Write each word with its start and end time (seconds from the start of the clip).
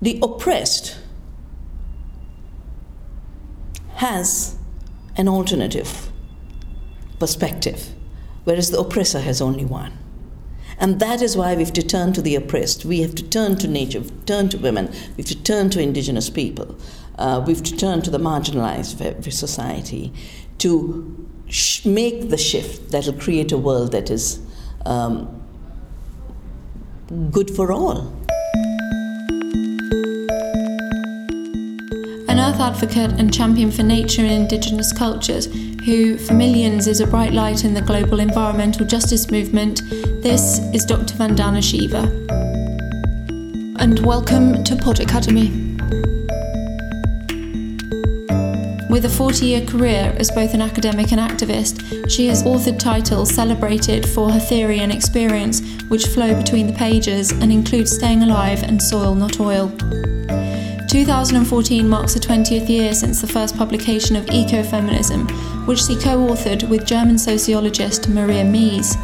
the 0.00 0.18
oppressed 0.22 0.96
has 3.94 4.56
an 5.16 5.28
alternative 5.28 6.10
perspective, 7.18 7.88
whereas 8.44 8.70
the 8.70 8.78
oppressor 8.78 9.20
has 9.20 9.42
only 9.42 9.64
one. 9.64 9.98
And 10.80 11.00
that 11.00 11.20
is 11.20 11.36
why 11.36 11.56
we 11.56 11.64
have 11.64 11.72
to 11.72 11.82
turn 11.82 12.12
to 12.12 12.22
the 12.22 12.36
oppressed. 12.36 12.84
We 12.84 13.00
have 13.00 13.16
to 13.16 13.28
turn 13.28 13.56
to 13.58 13.66
nature, 13.66 14.00
we've 14.00 14.26
turn 14.26 14.48
to 14.50 14.58
women, 14.58 14.92
we 15.16 15.22
have 15.22 15.26
to 15.26 15.42
turn 15.42 15.70
to 15.70 15.82
indigenous 15.82 16.30
people, 16.30 16.78
uh, 17.18 17.42
we 17.44 17.54
have 17.54 17.64
to 17.64 17.76
turn 17.76 18.02
to 18.02 18.10
the 18.10 18.18
marginalized 18.18 19.00
of 19.26 19.32
society 19.32 20.12
to 20.58 21.28
sh- 21.48 21.84
make 21.84 22.30
the 22.30 22.38
shift 22.38 22.92
that 22.92 23.06
will 23.06 23.14
create 23.14 23.50
a 23.50 23.58
world 23.58 23.90
that 23.90 24.10
is 24.10 24.38
um, 24.86 25.42
good 27.32 27.50
for 27.50 27.72
all. 27.72 28.12
An 32.58 32.64
earth 32.64 32.82
advocate 32.82 33.20
and 33.20 33.32
champion 33.32 33.70
for 33.70 33.84
nature 33.84 34.22
and 34.22 34.32
indigenous 34.32 34.92
cultures, 34.92 35.46
who 35.84 36.18
for 36.18 36.34
millions 36.34 36.88
is 36.88 36.98
a 36.98 37.06
bright 37.06 37.32
light 37.32 37.64
in 37.64 37.72
the 37.72 37.80
global 37.80 38.18
environmental 38.18 38.84
justice 38.84 39.30
movement, 39.30 39.82
this 40.24 40.58
is 40.74 40.84
Dr. 40.84 41.14
Vandana 41.14 41.62
Shiva. 41.62 42.02
And 43.78 44.04
welcome 44.04 44.64
to 44.64 44.74
Pod 44.74 44.98
Academy. 44.98 45.50
With 48.90 49.04
a 49.04 49.14
40 49.16 49.46
year 49.46 49.64
career 49.64 50.12
as 50.18 50.32
both 50.32 50.52
an 50.52 50.60
academic 50.60 51.12
and 51.12 51.20
activist, 51.20 52.10
she 52.10 52.26
has 52.26 52.42
authored 52.42 52.80
titles 52.80 53.32
celebrated 53.32 54.04
for 54.04 54.32
her 54.32 54.40
theory 54.40 54.80
and 54.80 54.90
experience, 54.90 55.62
which 55.84 56.08
flow 56.08 56.34
between 56.34 56.66
the 56.66 56.72
pages 56.72 57.30
and 57.30 57.52
include 57.52 57.88
Staying 57.88 58.24
Alive 58.24 58.64
and 58.64 58.82
Soil 58.82 59.14
Not 59.14 59.38
Oil. 59.38 59.72
2014 61.04 61.88
marks 61.88 62.14
the 62.14 62.18
20th 62.18 62.68
year 62.68 62.92
since 62.92 63.20
the 63.20 63.26
first 63.26 63.56
publication 63.56 64.16
of 64.16 64.26
Ecofeminism, 64.26 65.30
which 65.64 65.84
she 65.84 65.94
co 65.94 66.26
authored 66.26 66.68
with 66.68 66.84
German 66.84 67.16
sociologist 67.16 68.08
Maria 68.08 68.42
Mies. 68.42 68.96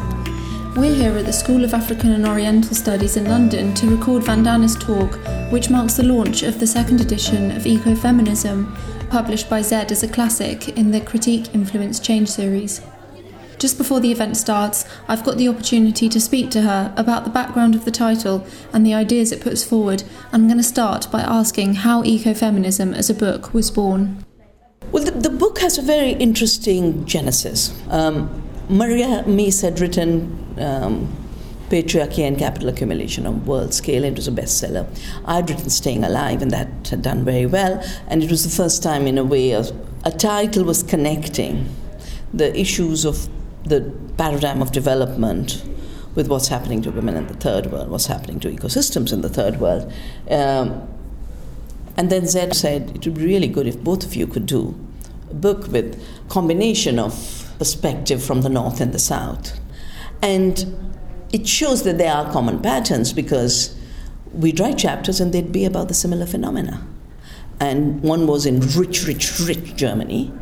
We're 0.75 0.93
here 0.93 1.17
at 1.17 1.25
the 1.25 1.31
School 1.31 1.63
of 1.63 1.73
African 1.73 2.11
and 2.11 2.27
Oriental 2.27 2.75
Studies 2.75 3.15
in 3.15 3.29
London 3.29 3.73
to 3.75 3.95
record 3.95 4.23
Vandana's 4.23 4.75
talk, 4.75 5.17
which 5.53 5.69
marks 5.69 5.93
the 5.93 6.03
launch 6.03 6.43
of 6.43 6.59
the 6.59 6.67
second 6.67 6.99
edition 6.99 7.49
of 7.51 7.63
Ecofeminism, 7.63 9.09
published 9.09 9.49
by 9.49 9.61
Zed 9.61 9.89
as 9.89 10.03
a 10.03 10.09
classic 10.09 10.77
in 10.77 10.91
the 10.91 10.99
Critique 10.99 11.55
Influence 11.55 12.01
Change 12.01 12.27
series. 12.27 12.81
Just 13.57 13.77
before 13.77 14.01
the 14.01 14.11
event 14.11 14.35
starts, 14.35 14.84
I've 15.07 15.23
got 15.23 15.37
the 15.37 15.47
opportunity 15.47 16.09
to 16.09 16.19
speak 16.19 16.49
to 16.51 16.61
her 16.61 16.93
about 16.97 17.23
the 17.23 17.29
background 17.29 17.75
of 17.75 17.85
the 17.85 17.91
title 17.91 18.45
and 18.73 18.85
the 18.85 18.93
ideas 18.93 19.31
it 19.31 19.41
puts 19.41 19.63
forward. 19.63 20.03
I'm 20.31 20.47
going 20.47 20.57
to 20.57 20.63
start 20.63 21.11
by 21.11 21.21
asking 21.21 21.75
how 21.75 22.03
Ecofeminism 22.03 22.95
as 22.95 23.09
a 23.09 23.13
book 23.13 23.53
was 23.53 23.69
born. 23.69 24.25
Well, 24.91 25.03
the, 25.03 25.11
the 25.11 25.29
book 25.29 25.59
has 25.59 25.77
a 25.77 25.81
very 25.81 26.11
interesting 26.11 27.05
genesis. 27.05 27.73
Um, 27.89 28.43
Maria 28.69 29.23
Mies 29.27 29.61
had 29.61 29.79
written 29.79 30.55
um, 30.59 31.15
Patriarchy 31.69 32.19
and 32.19 32.37
Capital 32.37 32.69
Accumulation 32.69 33.27
on 33.27 33.45
world 33.45 33.73
scale. 33.73 34.03
and 34.03 34.13
It 34.13 34.17
was 34.17 34.27
a 34.27 34.31
bestseller. 34.31 34.87
I'd 35.25 35.49
written 35.49 35.69
Staying 35.69 36.03
Alive, 36.03 36.41
and 36.41 36.51
that 36.51 36.87
had 36.87 37.01
done 37.01 37.23
very 37.25 37.45
well. 37.45 37.83
And 38.07 38.23
it 38.23 38.29
was 38.29 38.43
the 38.43 38.49
first 38.49 38.81
time, 38.81 39.07
in 39.07 39.17
a 39.17 39.23
way, 39.23 39.51
a 39.51 40.11
title 40.11 40.63
was 40.63 40.83
connecting 40.83 41.69
the 42.33 42.57
issues 42.59 43.05
of 43.05 43.27
the 43.63 43.93
paradigm 44.17 44.61
of 44.61 44.71
development 44.71 45.63
with 46.15 46.27
what's 46.27 46.47
happening 46.47 46.81
to 46.81 46.91
women 46.91 47.15
in 47.17 47.27
the 47.27 47.33
third 47.33 47.67
world, 47.67 47.89
what's 47.89 48.07
happening 48.07 48.39
to 48.39 48.49
ecosystems 48.49 49.11
in 49.11 49.21
the 49.21 49.29
third 49.29 49.59
world. 49.59 49.91
Um, 50.29 50.87
and 51.97 52.09
then 52.09 52.25
Zed 52.25 52.55
said 52.55 52.91
it 52.95 53.05
would 53.05 53.15
be 53.15 53.25
really 53.25 53.47
good 53.47 53.67
if 53.67 53.81
both 53.81 54.05
of 54.05 54.15
you 54.15 54.27
could 54.27 54.45
do 54.45 54.73
a 55.29 55.33
book 55.33 55.67
with 55.67 56.01
combination 56.29 56.99
of 56.99 57.53
perspective 57.57 58.23
from 58.23 58.41
the 58.41 58.49
north 58.49 58.81
and 58.81 58.93
the 58.93 58.99
south. 58.99 59.59
And 60.21 60.93
it 61.31 61.47
shows 61.47 61.83
that 61.83 61.97
there 61.97 62.13
are 62.13 62.31
common 62.31 62.61
patterns 62.61 63.13
because 63.13 63.77
we'd 64.33 64.59
write 64.59 64.77
chapters 64.77 65.19
and 65.19 65.33
they'd 65.33 65.51
be 65.51 65.65
about 65.65 65.87
the 65.87 65.93
similar 65.93 66.25
phenomena. 66.25 66.85
And 67.59 68.01
one 68.01 68.27
was 68.27 68.45
in 68.45 68.59
rich, 68.59 69.05
rich, 69.05 69.39
rich 69.39 69.75
Germany, 69.75 70.33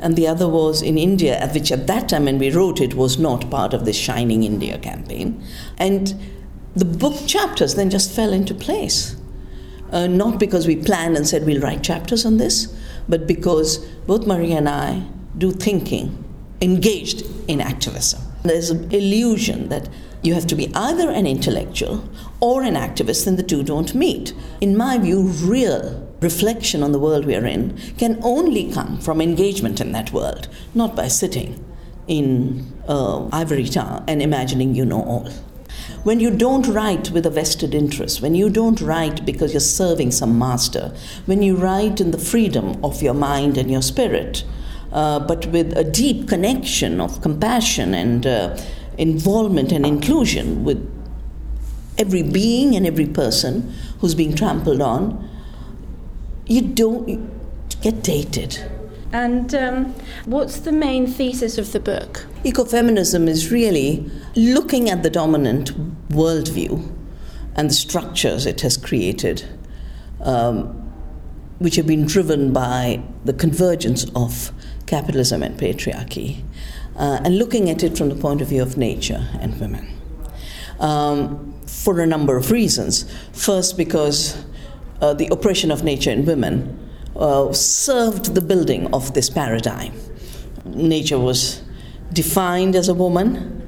and 0.00 0.16
the 0.16 0.26
other 0.26 0.48
was 0.48 0.82
in 0.82 0.98
India, 0.98 1.48
which 1.54 1.72
at 1.72 1.86
that 1.86 2.08
time 2.08 2.24
when 2.24 2.38
we 2.38 2.50
wrote 2.50 2.80
it 2.80 2.94
was 2.94 3.18
not 3.18 3.50
part 3.50 3.72
of 3.72 3.84
the 3.84 3.92
Shining 3.92 4.42
India 4.42 4.78
campaign. 4.78 5.42
And 5.78 6.14
the 6.74 6.84
book 6.84 7.26
chapters 7.26 7.74
then 7.74 7.90
just 7.90 8.12
fell 8.12 8.32
into 8.32 8.54
place. 8.54 9.16
Uh, 9.90 10.06
not 10.06 10.38
because 10.38 10.66
we 10.66 10.76
planned 10.76 11.16
and 11.16 11.26
said 11.26 11.46
we'll 11.46 11.62
write 11.62 11.82
chapters 11.82 12.26
on 12.26 12.36
this, 12.36 12.74
but 13.08 13.26
because 13.26 13.78
both 14.06 14.26
Maria 14.26 14.56
and 14.56 14.68
I 14.68 15.06
do 15.38 15.52
thinking, 15.52 16.24
engaged 16.60 17.24
in 17.48 17.60
activism. 17.60 18.20
There's 18.42 18.70
an 18.70 18.90
illusion 18.92 19.68
that 19.68 19.88
you 20.22 20.34
have 20.34 20.46
to 20.48 20.54
be 20.54 20.74
either 20.74 21.10
an 21.10 21.26
intellectual 21.26 22.08
or 22.40 22.62
an 22.62 22.74
activist, 22.74 23.26
and 23.26 23.38
the 23.38 23.42
two 23.42 23.62
don't 23.62 23.94
meet. 23.94 24.34
In 24.60 24.76
my 24.76 24.98
view, 24.98 25.22
real 25.22 26.06
reflection 26.20 26.82
on 26.82 26.92
the 26.92 26.98
world 26.98 27.24
we 27.26 27.34
are 27.34 27.46
in 27.46 27.76
can 27.98 28.18
only 28.22 28.72
come 28.72 28.98
from 28.98 29.20
engagement 29.20 29.80
in 29.80 29.92
that 29.92 30.12
world, 30.12 30.48
not 30.74 30.96
by 30.96 31.08
sitting 31.08 31.62
in 32.06 32.72
uh, 32.88 33.28
ivory 33.32 33.66
tower 33.66 34.02
and 34.06 34.22
imagining 34.22 34.74
you 34.74 34.84
know 34.84 35.02
all. 35.02 35.30
When 36.04 36.20
you 36.20 36.30
don't 36.30 36.66
write 36.68 37.10
with 37.10 37.26
a 37.26 37.30
vested 37.30 37.74
interest, 37.74 38.22
when 38.22 38.34
you 38.34 38.48
don't 38.48 38.80
write 38.80 39.26
because 39.26 39.52
you're 39.52 39.60
serving 39.60 40.12
some 40.12 40.38
master, 40.38 40.94
when 41.26 41.42
you 41.42 41.56
write 41.56 42.00
in 42.00 42.12
the 42.12 42.18
freedom 42.18 42.82
of 42.84 43.02
your 43.02 43.14
mind 43.14 43.58
and 43.58 43.70
your 43.70 43.82
spirit, 43.82 44.44
uh, 44.92 45.18
but 45.18 45.46
with 45.46 45.76
a 45.76 45.84
deep 45.84 46.28
connection 46.28 47.00
of 47.00 47.20
compassion 47.22 47.92
and 47.92 48.26
uh, 48.26 48.56
involvement 48.96 49.72
and 49.72 49.84
inclusion 49.84 50.64
with 50.64 50.92
every 51.98 52.22
being 52.22 52.76
and 52.76 52.86
every 52.86 53.06
person 53.06 53.74
who's 54.00 54.14
being 54.14 54.34
trampled 54.34 54.80
on, 54.80 55.28
you 56.46 56.62
don't 56.62 57.30
get 57.82 58.02
dated. 58.02 58.64
And 59.12 59.54
um, 59.54 59.94
what's 60.24 60.60
the 60.60 60.72
main 60.72 61.06
thesis 61.06 61.58
of 61.58 61.72
the 61.72 61.80
book? 61.80 62.26
Ecofeminism 62.44 63.28
is 63.28 63.50
really 63.50 64.10
looking 64.34 64.90
at 64.90 65.02
the 65.02 65.10
dominant 65.10 66.08
worldview 66.10 66.92
and 67.54 67.70
the 67.70 67.74
structures 67.74 68.46
it 68.46 68.60
has 68.60 68.76
created, 68.76 69.44
um, 70.20 70.66
which 71.58 71.76
have 71.76 71.86
been 71.86 72.06
driven 72.06 72.52
by 72.52 73.02
the 73.24 73.32
convergence 73.32 74.06
of 74.14 74.52
capitalism 74.86 75.42
and 75.42 75.58
patriarchy, 75.58 76.42
uh, 76.96 77.20
and 77.24 77.38
looking 77.38 77.70
at 77.70 77.82
it 77.82 77.96
from 77.96 78.08
the 78.08 78.14
point 78.14 78.40
of 78.40 78.48
view 78.48 78.62
of 78.62 78.76
nature 78.76 79.28
and 79.40 79.58
women. 79.60 79.88
Um, 80.78 81.54
for 81.66 82.00
a 82.00 82.06
number 82.06 82.36
of 82.36 82.50
reasons. 82.50 83.10
First, 83.32 83.76
because 83.76 84.44
uh, 85.00 85.14
the 85.14 85.28
oppression 85.30 85.70
of 85.70 85.82
nature 85.84 86.10
and 86.10 86.26
women 86.26 86.78
uh, 87.16 87.52
served 87.52 88.34
the 88.34 88.40
building 88.40 88.92
of 88.94 89.14
this 89.14 89.30
paradigm. 89.30 89.92
Nature 90.64 91.18
was 91.18 91.62
defined 92.12 92.74
as 92.76 92.88
a 92.88 92.94
woman, 92.94 93.62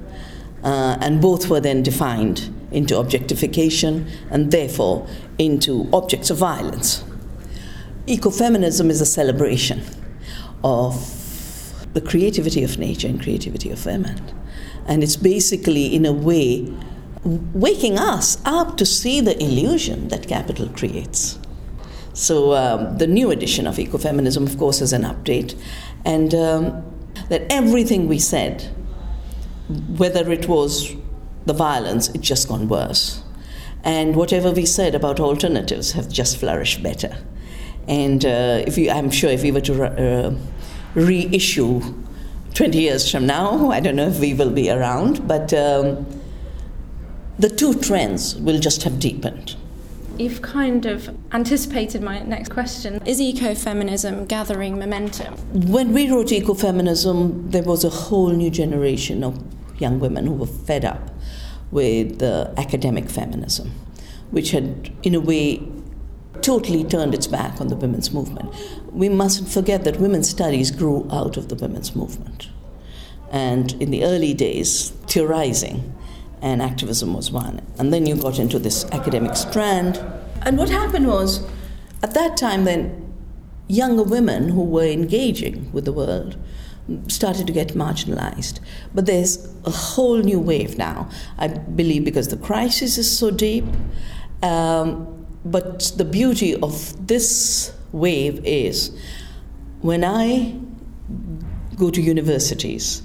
uh, 0.65 0.99
and 1.00 1.21
both 1.21 1.49
were 1.49 1.61
then 1.61 1.83
defined 1.83 2.55
into 2.71 2.99
objectification 2.99 4.06
and 4.31 4.50
therefore 4.50 5.06
into 5.38 5.88
objects 5.93 6.31
of 6.31 6.38
violence. 6.38 7.05
Ecofeminism 8.06 8.91
is 8.91 9.00
a 9.00 9.06
celebration 9.06 9.83
of 10.65 11.94
the 11.94 12.00
creativity 12.00 12.65
of 12.65 12.78
nature 12.78 13.09
and 13.09 13.22
creativity 13.22 13.71
of 13.71 13.84
women. 13.87 14.21
And 14.87 15.03
it's 15.03 15.17
basically, 15.17 15.94
in 15.94 16.05
a 16.06 16.12
way, 16.12 16.72
waking 17.55 17.99
us 17.99 18.39
up 18.44 18.77
to 18.78 18.87
see 18.87 19.21
the 19.21 19.41
illusion 19.43 20.09
that 20.09 20.27
capital 20.27 20.69
creates. 20.69 21.39
So, 22.14 22.55
um, 22.55 22.99
the 22.99 23.06
new 23.06 23.31
edition 23.31 23.67
of 23.67 23.76
Ecofeminism, 23.76 24.44
of 24.47 24.58
course, 24.58 24.81
is 24.81 24.93
an 24.93 25.03
update. 25.03 25.55
And 26.05 26.35
um, 26.35 26.82
that 27.29 27.43
everything 27.50 28.08
we 28.08 28.19
said, 28.19 28.62
whether 29.97 30.31
it 30.32 30.49
was 30.49 30.94
the 31.47 31.53
violence, 31.53 32.08
it's 32.08 32.26
just 32.26 32.49
gone 32.49 32.69
worse. 32.69 33.23
And 33.85 34.17
whatever 34.17 34.50
we 34.50 34.67
said 34.67 34.94
about 34.94 35.20
alternatives 35.20 35.93
have 35.93 36.08
just 36.08 36.38
flourished 36.38 36.82
better. 36.82 37.17
And 37.87 38.25
uh, 38.25 38.64
if 38.67 38.76
you, 38.76 38.91
I'm 38.91 39.11
sure 39.11 39.31
if 39.31 39.43
we 39.43 39.53
were 39.53 39.61
to 39.62 39.85
uh, 39.85 40.35
reissue 40.94 41.81
20 42.55 42.79
years 42.79 43.11
from 43.11 43.26
now. 43.26 43.70
I 43.76 43.81
don't 43.81 43.97
know 43.97 44.08
if 44.08 44.19
we 44.19 44.35
will 44.35 44.50
be 44.50 44.70
around, 44.70 45.26
but 45.29 45.53
um, 45.55 46.06
the 47.38 47.49
two 47.49 47.75
trends 47.75 48.35
will 48.37 48.58
just 48.58 48.82
have 48.82 48.99
deepened. 48.99 49.56
You've 50.19 50.43
kind 50.43 50.85
of 50.87 51.17
anticipated 51.32 52.02
my 52.02 52.20
next 52.20 52.49
question. 52.49 53.00
Is 53.06 53.20
ecofeminism 53.20 54.26
gathering 54.26 54.76
momentum? 54.76 55.35
When 55.70 55.93
we 55.93 56.11
wrote 56.11 56.29
ecofeminism, 56.29 57.52
there 57.52 57.62
was 57.62 57.85
a 57.85 57.90
whole 57.90 58.31
new 58.31 58.50
generation 58.50 59.23
of 59.23 59.40
young 59.79 60.00
women 60.00 60.26
who 60.26 60.32
were 60.32 60.46
fed 60.46 60.85
up 60.85 61.11
with 61.70 62.20
uh, 62.20 62.52
academic 62.56 63.08
feminism, 63.08 63.70
which 64.32 64.50
had, 64.50 64.93
in 65.05 65.14
a 65.14 65.20
way, 65.20 65.62
totally 66.43 66.82
turned 66.82 67.14
its 67.14 67.29
back 67.29 67.61
on 67.61 67.69
the 67.69 67.76
women's 67.76 68.12
movement. 68.12 68.52
We 68.91 69.08
mustn't 69.08 69.49
forget 69.49 69.84
that 69.84 69.99
women's 69.99 70.29
studies 70.29 70.73
grew 70.73 71.06
out 71.12 71.37
of 71.37 71.49
the 71.49 71.55
women's 71.55 71.94
movement. 71.94 72.49
And 73.31 73.81
in 73.81 73.93
the 73.93 74.02
early 74.02 74.34
days, 74.34 74.91
theorizing 75.06 75.94
and 76.43 76.62
activism 76.62 77.14
was 77.14 77.31
one. 77.31 77.61
And 77.79 77.93
then 77.93 78.06
you 78.06 78.17
got 78.17 78.38
into 78.38 78.58
this 78.58 78.85
academic 78.93 79.37
strand. 79.37 79.96
And 80.43 80.56
what 80.58 80.69
happened 80.69 81.06
was, 81.06 81.44
at 82.02 82.14
that 82.14 82.37
time, 82.37 82.64
then, 82.64 83.05
younger 83.69 84.02
women 84.02 84.49
who 84.49 84.64
were 84.64 84.87
engaging 84.87 85.70
with 85.73 85.85
the 85.85 85.93
world 85.93 86.37
started 87.06 87.46
to 87.46 87.52
get 87.52 87.69
marginalized. 87.69 88.61
But 88.94 89.06
there's 89.06 89.46
a 89.64 89.70
whole 89.70 90.19
new 90.19 90.40
wave 90.40 90.79
now, 90.79 91.11
I 91.37 91.49
believe, 91.49 92.05
because 92.05 92.29
the 92.29 92.38
crisis 92.38 92.96
is 92.96 93.19
so 93.19 93.31
deep. 93.31 93.64
Um, 94.43 95.26
but 95.44 95.93
the 95.96 96.05
beauty 96.05 96.55
of 96.56 97.06
this 97.06 97.75
wave 97.93 98.44
is 98.44 98.99
when 99.82 100.02
I 100.05 100.58
go 101.76 101.91
to 101.91 102.00
universities, 102.00 103.02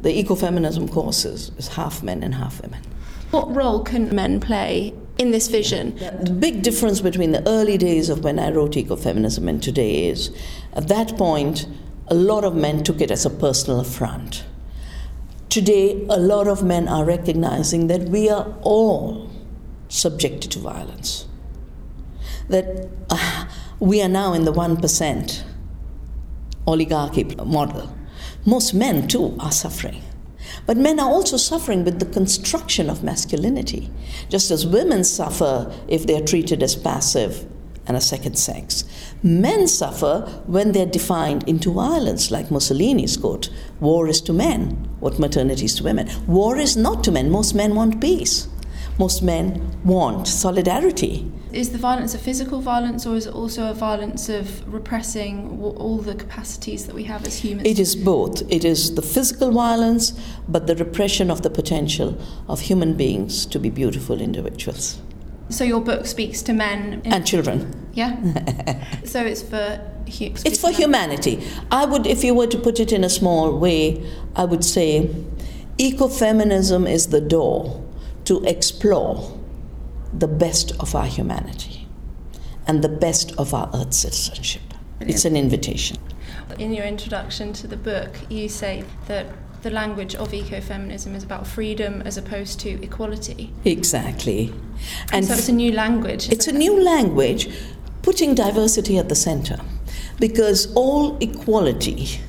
the 0.00 0.22
ecofeminism 0.22 0.90
courses 0.90 1.50
is 1.58 1.68
half 1.68 2.02
men 2.02 2.22
and 2.22 2.34
half 2.34 2.62
women. 2.62 2.82
What 3.30 3.54
role 3.54 3.82
can 3.82 4.14
men 4.14 4.40
play 4.40 4.94
in 5.18 5.32
this 5.32 5.48
vision? 5.48 5.96
The 5.96 6.30
big 6.30 6.62
difference 6.62 7.00
between 7.00 7.32
the 7.32 7.46
early 7.46 7.76
days 7.76 8.08
of 8.08 8.24
when 8.24 8.38
I 8.38 8.50
wrote 8.50 8.72
ecofeminism 8.72 9.48
and 9.48 9.62
today 9.62 10.06
is 10.08 10.30
at 10.72 10.88
that 10.88 11.16
point, 11.18 11.66
a 12.06 12.14
lot 12.14 12.44
of 12.44 12.54
men 12.54 12.82
took 12.84 13.00
it 13.00 13.10
as 13.10 13.26
a 13.26 13.30
personal 13.30 13.80
affront. 13.80 14.44
Today, 15.50 16.06
a 16.08 16.18
lot 16.18 16.46
of 16.46 16.62
men 16.62 16.88
are 16.88 17.04
recognizing 17.04 17.88
that 17.88 18.02
we 18.02 18.30
are 18.30 18.54
all 18.62 19.30
subjected 19.88 20.50
to 20.52 20.58
violence. 20.58 21.26
That 22.48 22.88
uh, 23.10 23.46
we 23.80 24.00
are 24.02 24.08
now 24.08 24.32
in 24.32 24.44
the 24.44 24.52
1% 24.52 25.44
oligarchy 26.66 27.24
model. 27.44 27.97
Most 28.48 28.72
men, 28.72 29.06
too, 29.06 29.36
are 29.40 29.52
suffering. 29.52 30.02
But 30.64 30.78
men 30.78 30.98
are 30.98 31.10
also 31.10 31.36
suffering 31.36 31.84
with 31.84 31.98
the 31.98 32.06
construction 32.06 32.88
of 32.88 33.04
masculinity, 33.04 33.90
just 34.30 34.50
as 34.50 34.66
women 34.66 35.04
suffer 35.04 35.70
if 35.86 36.06
they 36.06 36.16
are 36.16 36.24
treated 36.24 36.62
as 36.62 36.74
passive 36.74 37.46
and 37.86 37.94
a 37.94 38.00
second 38.00 38.38
sex. 38.38 38.84
Men 39.22 39.68
suffer 39.68 40.22
when 40.46 40.72
they're 40.72 40.86
defined 40.86 41.46
into 41.46 41.74
violence, 41.74 42.30
like 42.30 42.50
Mussolini's 42.50 43.18
quote 43.18 43.50
War 43.80 44.08
is 44.08 44.22
to 44.22 44.32
men 44.32 44.88
what 44.98 45.18
maternity 45.18 45.66
is 45.66 45.74
to 45.74 45.84
women. 45.84 46.08
War 46.26 46.56
is 46.56 46.74
not 46.74 47.04
to 47.04 47.12
men. 47.12 47.28
Most 47.28 47.54
men 47.54 47.74
want 47.74 48.00
peace. 48.00 48.48
Most 48.98 49.22
men 49.22 49.80
want 49.84 50.26
solidarity. 50.26 51.30
Is 51.52 51.70
the 51.70 51.78
violence 51.78 52.14
a 52.14 52.18
physical 52.18 52.60
violence 52.60 53.06
or 53.06 53.16
is 53.16 53.26
it 53.26 53.34
also 53.34 53.70
a 53.70 53.74
violence 53.74 54.28
of 54.28 54.72
repressing 54.72 55.62
all 55.62 55.98
the 55.98 56.14
capacities 56.14 56.86
that 56.86 56.94
we 56.94 57.04
have 57.04 57.24
as 57.24 57.38
humans? 57.38 57.66
It 57.66 57.78
is 57.78 57.94
both. 57.94 58.42
It 58.50 58.64
is 58.64 58.96
the 58.96 59.02
physical 59.02 59.52
violence, 59.52 60.12
but 60.48 60.66
the 60.66 60.74
repression 60.74 61.30
of 61.30 61.42
the 61.42 61.48
potential 61.48 62.18
of 62.48 62.60
human 62.60 62.94
beings 62.94 63.46
to 63.46 63.58
be 63.60 63.70
beautiful 63.70 64.20
individuals. 64.20 65.00
So 65.48 65.64
your 65.64 65.80
book 65.80 66.04
speaks 66.04 66.42
to 66.42 66.52
men 66.52 67.00
and 67.04 67.26
children. 67.26 67.88
Yeah. 67.94 68.16
so 69.04 69.24
it's 69.24 69.42
for 69.42 69.80
hu- 70.06 70.34
it's 70.44 70.60
for 70.60 70.70
humanity. 70.70 71.42
I 71.70 71.86
would, 71.86 72.06
if 72.06 72.22
you 72.22 72.34
were 72.34 72.48
to 72.48 72.58
put 72.58 72.80
it 72.80 72.92
in 72.92 73.04
a 73.04 73.08
small 73.08 73.56
way, 73.56 74.04
I 74.36 74.44
would 74.44 74.64
say, 74.64 75.08
ecofeminism 75.78 76.90
is 76.90 77.06
the 77.06 77.20
door 77.22 77.87
to 78.24 78.42
explore 78.44 79.38
the 80.12 80.28
best 80.28 80.72
of 80.80 80.94
our 80.94 81.06
humanity 81.06 81.86
and 82.66 82.82
the 82.82 82.88
best 82.88 83.32
of 83.38 83.54
our 83.54 83.70
Earth 83.74 83.94
citizenship. 83.94 84.62
Brilliant. 84.98 85.14
It's 85.14 85.24
an 85.24 85.36
invitation. 85.36 85.96
In 86.58 86.72
your 86.72 86.84
introduction 86.84 87.52
to 87.54 87.66
the 87.66 87.76
book, 87.76 88.16
you 88.28 88.48
say 88.48 88.84
that 89.06 89.26
the 89.62 89.70
language 89.70 90.14
of 90.14 90.30
ecofeminism 90.30 91.14
is 91.14 91.24
about 91.24 91.46
freedom 91.46 92.02
as 92.02 92.16
opposed 92.16 92.60
to 92.60 92.82
equality. 92.82 93.52
Exactly. 93.64 94.52
And, 95.12 95.24
so 95.24 95.34
it's 95.34 95.48
a 95.48 95.52
new 95.52 95.72
language. 95.72 96.30
It's 96.30 96.46
a 96.46 96.52
new 96.52 96.82
language 96.82 97.50
putting 98.02 98.34
diversity 98.34 98.98
at 98.98 99.08
the 99.08 99.14
center 99.14 99.58
because 100.18 100.72
all 100.74 101.18
equality 101.18 102.20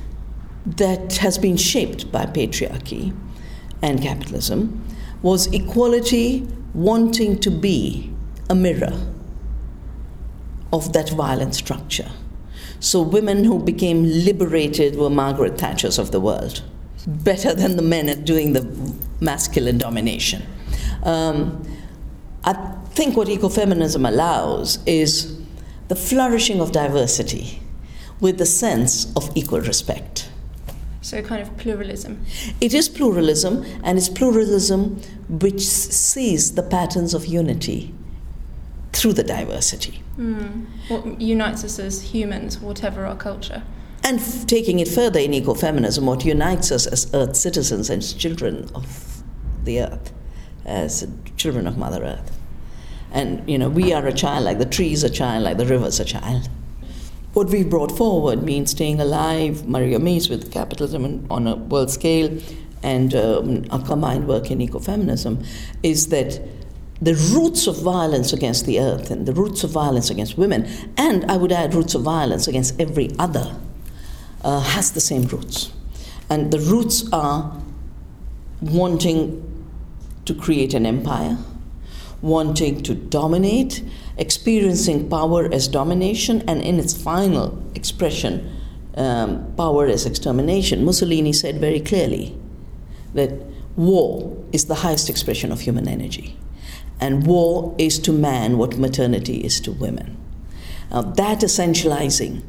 that 0.66 1.16
has 1.18 1.38
been 1.38 1.56
shaped 1.56 2.10
by 2.12 2.26
patriarchy 2.26 3.16
and 3.82 4.02
capitalism 4.02 4.84
was 5.22 5.46
equality 5.48 6.46
wanting 6.74 7.38
to 7.40 7.50
be 7.50 8.12
a 8.48 8.54
mirror 8.54 8.92
of 10.72 10.92
that 10.92 11.10
violent 11.10 11.54
structure. 11.54 12.10
So 12.78 13.02
women 13.02 13.44
who 13.44 13.62
became 13.62 14.04
liberated 14.04 14.96
were 14.96 15.10
Margaret 15.10 15.56
Thatchers 15.56 15.98
of 15.98 16.12
the 16.12 16.20
world 16.20 16.62
better 17.06 17.54
than 17.54 17.76
the 17.76 17.82
men 17.82 18.08
at 18.08 18.24
doing 18.24 18.52
the 18.52 18.94
masculine 19.20 19.78
domination. 19.78 20.42
Um, 21.02 21.66
I 22.44 22.52
think 22.90 23.16
what 23.16 23.28
ecofeminism 23.28 24.06
allows 24.06 24.78
is 24.86 25.38
the 25.88 25.96
flourishing 25.96 26.60
of 26.60 26.72
diversity 26.72 27.60
with 28.20 28.38
the 28.38 28.46
sense 28.46 29.12
of 29.16 29.34
equal 29.36 29.60
respect. 29.60 30.29
So, 31.02 31.22
kind 31.22 31.40
of 31.40 31.56
pluralism. 31.56 32.24
It 32.60 32.74
is 32.74 32.88
pluralism, 32.88 33.64
and 33.82 33.96
it's 33.96 34.08
pluralism 34.08 35.00
which 35.28 35.62
sees 35.62 36.54
the 36.54 36.62
patterns 36.62 37.14
of 37.14 37.24
unity 37.26 37.94
through 38.92 39.14
the 39.14 39.22
diversity. 39.22 40.02
Mm. 40.18 40.66
What 40.88 41.20
unites 41.20 41.64
us 41.64 41.78
as 41.78 42.02
humans, 42.02 42.60
whatever 42.60 43.06
our 43.06 43.16
culture. 43.16 43.62
And 44.04 44.18
f- 44.18 44.46
taking 44.46 44.78
it 44.78 44.88
further 44.88 45.20
in 45.20 45.30
ecofeminism, 45.32 46.02
what 46.04 46.24
unites 46.24 46.70
us 46.70 46.86
as 46.86 47.12
Earth 47.14 47.36
citizens 47.36 47.88
and 47.88 48.02
children 48.18 48.68
of 48.74 49.22
the 49.64 49.80
Earth, 49.80 50.12
as 50.66 51.06
children 51.36 51.66
of 51.66 51.78
Mother 51.78 52.04
Earth. 52.04 52.38
And, 53.12 53.48
you 53.48 53.58
know, 53.58 53.68
we 53.68 53.92
are 53.92 54.06
a 54.06 54.12
child 54.12 54.44
like 54.44 54.58
the 54.58 54.66
trees 54.66 55.02
a 55.02 55.10
child, 55.10 55.44
like 55.44 55.56
the 55.56 55.66
river's 55.66 55.98
a 55.98 56.04
child. 56.04 56.48
What 57.32 57.48
we've 57.50 57.70
brought 57.70 57.96
forward 57.96 58.42
means 58.42 58.72
staying 58.72 59.00
alive, 59.00 59.64
Maria 59.68 60.00
Mies 60.00 60.28
with 60.28 60.50
capitalism 60.50 61.28
on 61.30 61.46
a 61.46 61.54
world 61.54 61.88
scale, 61.88 62.36
and 62.82 63.14
um, 63.14 63.66
our 63.70 63.80
combined 63.80 64.26
work 64.26 64.50
in 64.50 64.58
ecofeminism, 64.58 65.46
is 65.84 66.08
that 66.08 66.40
the 67.00 67.14
roots 67.32 67.68
of 67.68 67.80
violence 67.80 68.32
against 68.32 68.66
the 68.66 68.80
earth 68.80 69.12
and 69.12 69.26
the 69.26 69.32
roots 69.32 69.62
of 69.62 69.70
violence 69.70 70.10
against 70.10 70.36
women, 70.36 70.68
and 70.96 71.24
I 71.30 71.36
would 71.36 71.52
add 71.52 71.72
roots 71.72 71.94
of 71.94 72.02
violence 72.02 72.48
against 72.48 72.80
every 72.80 73.12
other 73.16 73.54
uh, 74.42 74.58
has 74.58 74.90
the 74.90 75.00
same 75.00 75.22
roots. 75.22 75.72
And 76.28 76.52
the 76.52 76.58
roots 76.58 77.10
are 77.12 77.56
wanting 78.60 79.46
to 80.24 80.34
create 80.34 80.74
an 80.74 80.84
empire, 80.84 81.38
wanting 82.22 82.82
to 82.82 82.94
dominate, 82.94 83.84
experiencing 84.16 85.08
power 85.08 85.48
as 85.52 85.68
domination, 85.68 86.42
and 86.48 86.62
in 86.62 86.78
its 86.78 86.94
final 86.94 87.62
expression, 87.74 88.50
um, 88.96 89.52
power 89.56 89.86
as 89.86 90.06
extermination. 90.06 90.84
Mussolini 90.84 91.32
said 91.32 91.58
very 91.58 91.80
clearly 91.80 92.36
that 93.14 93.30
war 93.76 94.36
is 94.52 94.66
the 94.66 94.76
highest 94.76 95.08
expression 95.08 95.52
of 95.52 95.60
human 95.60 95.88
energy, 95.88 96.36
and 97.00 97.26
war 97.26 97.74
is 97.78 97.98
to 97.98 98.12
man 98.12 98.58
what 98.58 98.76
maternity 98.78 99.38
is 99.38 99.60
to 99.60 99.72
women. 99.72 100.16
Now, 100.90 101.02
that 101.02 101.40
essentializing 101.40 102.42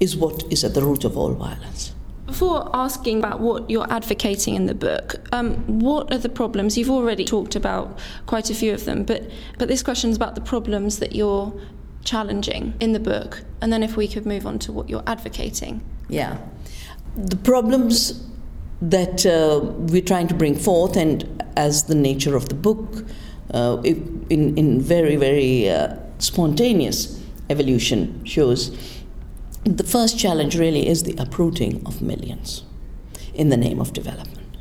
is 0.00 0.16
what 0.16 0.44
is 0.50 0.64
at 0.64 0.74
the 0.74 0.82
root 0.82 1.04
of 1.04 1.16
all 1.16 1.32
violence. 1.32 1.94
Before 2.36 2.68
asking 2.74 3.20
about 3.20 3.40
what 3.40 3.70
you're 3.70 3.90
advocating 3.90 4.56
in 4.56 4.66
the 4.66 4.74
book, 4.74 5.14
um, 5.32 5.54
what 5.80 6.12
are 6.12 6.18
the 6.18 6.28
problems? 6.28 6.76
You've 6.76 6.90
already 6.90 7.24
talked 7.24 7.56
about 7.56 7.98
quite 8.26 8.50
a 8.50 8.54
few 8.54 8.74
of 8.74 8.84
them, 8.84 9.04
but, 9.04 9.30
but 9.56 9.68
this 9.68 9.82
question 9.82 10.10
is 10.10 10.16
about 10.16 10.34
the 10.34 10.42
problems 10.42 10.98
that 10.98 11.14
you're 11.14 11.58
challenging 12.04 12.74
in 12.78 12.92
the 12.92 13.00
book, 13.00 13.42
and 13.62 13.72
then 13.72 13.82
if 13.82 13.96
we 13.96 14.06
could 14.06 14.26
move 14.26 14.44
on 14.44 14.58
to 14.58 14.70
what 14.70 14.90
you're 14.90 15.02
advocating. 15.06 15.80
Yeah. 16.10 16.36
The 17.16 17.36
problems 17.36 18.28
that 18.82 19.24
uh, 19.24 19.60
we're 19.90 20.02
trying 20.02 20.28
to 20.28 20.34
bring 20.34 20.56
forth, 20.56 20.94
and 20.98 21.42
as 21.56 21.84
the 21.84 21.94
nature 21.94 22.36
of 22.36 22.50
the 22.50 22.54
book, 22.54 23.06
uh, 23.54 23.80
in, 23.82 24.26
in 24.58 24.78
very, 24.78 25.16
very 25.16 25.70
uh, 25.70 25.96
spontaneous 26.18 27.18
evolution 27.48 28.22
shows, 28.26 28.76
the 29.66 29.84
first 29.84 30.16
challenge 30.16 30.56
really 30.56 30.86
is 30.86 31.02
the 31.02 31.16
uprooting 31.18 31.82
of 31.84 32.00
millions 32.00 32.62
in 33.34 33.48
the 33.48 33.56
name 33.56 33.80
of 33.80 33.92
development, 33.92 34.56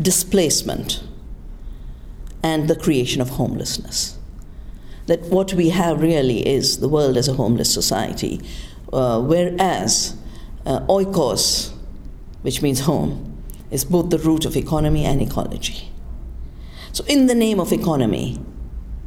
displacement, 0.00 1.02
and 2.42 2.68
the 2.68 2.76
creation 2.76 3.20
of 3.20 3.30
homelessness. 3.30 4.18
That 5.06 5.20
what 5.24 5.52
we 5.52 5.68
have 5.68 6.00
really 6.00 6.46
is 6.46 6.78
the 6.78 6.88
world 6.88 7.18
as 7.18 7.28
a 7.28 7.34
homeless 7.34 7.72
society, 7.72 8.40
uh, 8.92 9.20
whereas 9.20 10.16
uh, 10.64 10.80
oikos, 10.86 11.74
which 12.40 12.62
means 12.62 12.80
home, 12.80 13.42
is 13.70 13.84
both 13.84 14.08
the 14.08 14.18
root 14.18 14.46
of 14.46 14.56
economy 14.56 15.04
and 15.04 15.20
ecology. 15.20 15.92
So, 16.92 17.04
in 17.06 17.26
the 17.26 17.34
name 17.34 17.60
of 17.60 17.72
economy, 17.72 18.38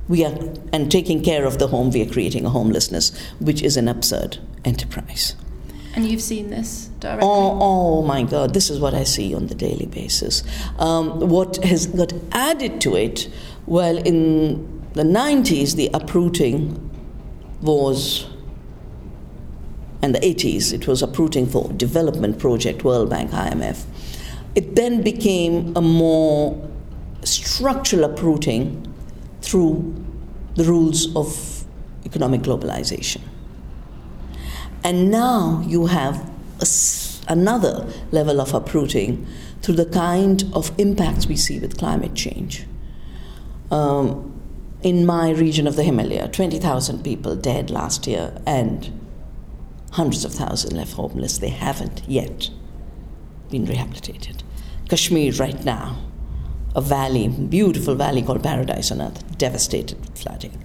we 0.07 0.23
are 0.25 0.33
and 0.71 0.91
taking 0.91 1.21
care 1.23 1.45
of 1.45 1.59
the 1.59 1.67
home 1.67 1.91
we 1.91 2.01
are 2.01 2.11
creating 2.11 2.45
a 2.45 2.49
homelessness 2.49 3.17
which 3.39 3.61
is 3.61 3.77
an 3.77 3.87
absurd 3.87 4.37
enterprise. 4.65 5.35
And 5.95 6.05
you've 6.05 6.21
seen 6.21 6.49
this 6.51 6.89
directly? 6.99 7.27
Oh, 7.27 7.57
oh 7.59 8.01
my 8.03 8.23
god 8.23 8.53
this 8.53 8.69
is 8.69 8.79
what 8.79 8.93
i 8.93 9.03
see 9.03 9.33
on 9.33 9.47
the 9.47 9.55
daily 9.55 9.85
basis. 9.85 10.43
Um, 10.77 11.19
what 11.29 11.57
has 11.63 11.87
got 11.87 12.13
added 12.31 12.79
to 12.81 12.95
it 12.95 13.29
well 13.65 13.97
in 13.97 14.83
the 14.93 15.03
90s 15.03 15.75
the 15.75 15.89
uprooting 15.93 16.83
was 17.61 18.27
and 20.01 20.13
the 20.13 20.19
80s 20.19 20.73
it 20.73 20.87
was 20.87 21.01
uprooting 21.01 21.47
for 21.47 21.71
development 21.73 22.39
project 22.39 22.83
world 22.83 23.09
bank 23.09 23.31
imf 23.31 23.83
it 24.55 24.75
then 24.75 25.01
became 25.01 25.75
a 25.75 25.81
more 25.81 26.69
structural 27.23 28.05
uprooting 28.05 28.83
through 29.47 29.95
the 30.55 30.63
rules 30.63 31.15
of 31.15 31.65
economic 32.05 32.41
globalization. 32.41 33.21
And 34.83 35.09
now 35.09 35.63
you 35.65 35.85
have 35.87 36.29
another 37.27 37.87
level 38.11 38.41
of 38.41 38.53
uprooting 38.53 39.25
through 39.61 39.75
the 39.75 39.85
kind 39.85 40.43
of 40.53 40.71
impacts 40.77 41.27
we 41.27 41.35
see 41.35 41.59
with 41.59 41.77
climate 41.77 42.15
change. 42.15 42.65
Um, 43.71 44.33
in 44.83 45.05
my 45.05 45.31
region 45.31 45.67
of 45.67 45.75
the 45.75 45.83
Himalaya, 45.83 46.27
20,000 46.27 47.03
people 47.03 47.35
dead 47.35 47.69
last 47.69 48.07
year 48.07 48.39
and 48.45 48.91
hundreds 49.91 50.23
of 50.23 50.33
thousands 50.33 50.73
left 50.73 50.93
homeless. 50.93 51.39
They 51.39 51.49
haven't 51.49 52.03
yet 52.07 52.49
been 53.49 53.65
rehabilitated. 53.65 54.43
Kashmir, 54.89 55.33
right 55.33 55.63
now, 55.65 55.97
a 56.77 56.81
valley, 56.81 57.27
beautiful 57.27 57.95
valley 57.95 58.21
called 58.21 58.43
Paradise 58.43 58.91
on 58.91 59.01
Earth, 59.01 59.37
devastated 59.37 59.99
with 59.99 60.17
flooding. 60.17 60.63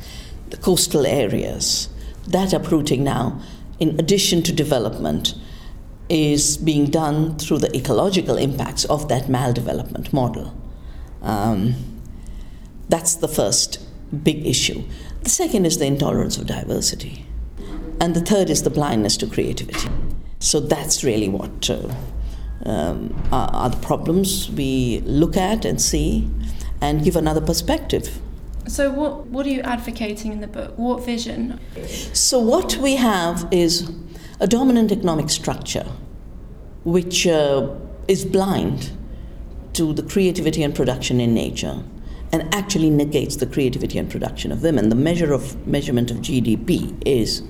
The 0.51 0.59
coastal 0.59 1.07
areas, 1.07 1.89
that 2.29 2.53
uprooting 2.53 3.03
now, 3.03 3.41
in 3.81 3.99
addition 3.99 4.43
to 4.43 4.53
development, 4.53 5.35
is 6.11 6.59
being 6.59 6.91
done 6.91 7.39
through 7.39 7.59
the 7.59 7.75
ecological 7.75 8.37
impacts 8.37 8.85
of 8.85 9.09
that 9.09 9.25
maldevelopment 9.25 10.13
model. 10.13 10.55
Um, 11.23 11.75
that's 12.91 13.15
the 13.15 13.29
first 13.29 13.81
big 14.23 14.47
issue. 14.47 14.85
The 15.23 15.31
second 15.31 15.65
is 15.65 15.79
the 15.79 15.87
intolerance 15.87 16.37
of 16.37 16.47
diversity. 16.47 17.25
And 17.99 18.15
the 18.15 18.21
third 18.21 18.51
is 18.51 18.65
the 18.65 18.71
blindness 18.71 19.17
to 19.19 19.27
creativity. 19.27 19.89
So 20.41 20.61
that's 20.61 21.03
really 21.03 21.31
what 21.31 21.71
uh, 21.71 21.89
um, 22.67 23.15
are, 23.33 23.71
the 23.71 23.77
problems 23.79 24.51
we 24.51 25.01
look 25.05 25.37
at 25.37 25.65
and 25.65 25.81
see 25.81 26.29
and 26.81 27.05
give 27.05 27.17
another 27.17 27.41
perspective. 27.41 28.21
So, 28.67 28.91
what, 28.91 29.27
what 29.27 29.47
are 29.47 29.51
you 29.51 29.61
advocating 29.63 30.33
in 30.33 30.41
the 30.41 30.47
book? 30.47 30.75
What 30.77 31.05
vision? 31.05 31.59
So, 32.13 32.39
what 32.39 32.77
we 32.77 32.97
have 32.97 33.49
is 33.51 33.91
a 34.41 34.47
dominant 34.47 34.93
economic 34.93 35.31
structure 35.31 35.87
which 36.85 37.27
uh, 37.27 37.75
is 38.09 38.25
blind 38.25 38.93
to 39.75 39.93
the 39.93 40.03
creativity 40.03 40.63
and 40.63 40.75
production 40.75 41.21
in 41.21 41.35
nature 41.35 41.83
and 42.33 42.53
actually 42.55 42.91
negates 42.91 43.37
the 43.37 43.47
creativity 43.47 43.99
and 43.99 44.11
production 44.11 44.51
of 44.51 44.63
women. 44.63 44.89
The 44.89 44.95
measure 44.95 45.33
of 45.33 45.67
measurement 45.67 46.11
of 46.11 46.19
GDP 46.19 47.01
is 47.05 47.43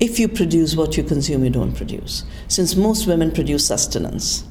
if 0.00 0.18
you 0.18 0.28
produce 0.28 0.76
what 0.76 0.96
you 0.96 1.04
consume, 1.04 1.44
you 1.44 1.50
don't 1.50 1.74
produce. 1.74 2.24
Since 2.48 2.76
most 2.76 3.06
women 3.06 3.30
produce 3.30 3.66
sustenance, 3.66 4.44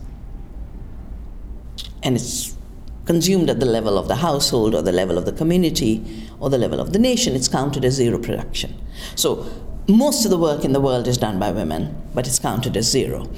and 2.02 2.16
it's 2.16 2.56
consumed 3.06 3.50
at 3.50 3.60
the 3.60 3.66
level 3.66 3.98
of 3.98 4.08
the 4.08 4.16
household 4.16 4.74
or 4.74 4.82
the 4.82 4.92
level 4.92 5.18
of 5.18 5.26
the 5.26 5.32
community 5.32 6.04
or 6.40 6.50
the 6.50 6.58
level 6.58 6.80
of 6.80 6.94
the 6.94 7.00
nation, 7.00 7.36
it's 7.36 7.48
counted 7.48 7.84
as 7.84 7.96
zero 7.96 8.18
production. 8.20 8.74
So 9.16 9.46
most 9.88 10.24
of 10.24 10.32
the 10.32 10.38
work 10.38 10.64
in 10.64 10.74
the 10.74 10.80
world 10.80 11.08
is 11.08 11.18
done 11.18 11.40
by 11.40 11.52
women, 11.52 11.96
but 12.14 12.28
it's 12.28 12.40
counted 12.40 12.78
as 12.78 12.90
zero. 12.90 13.30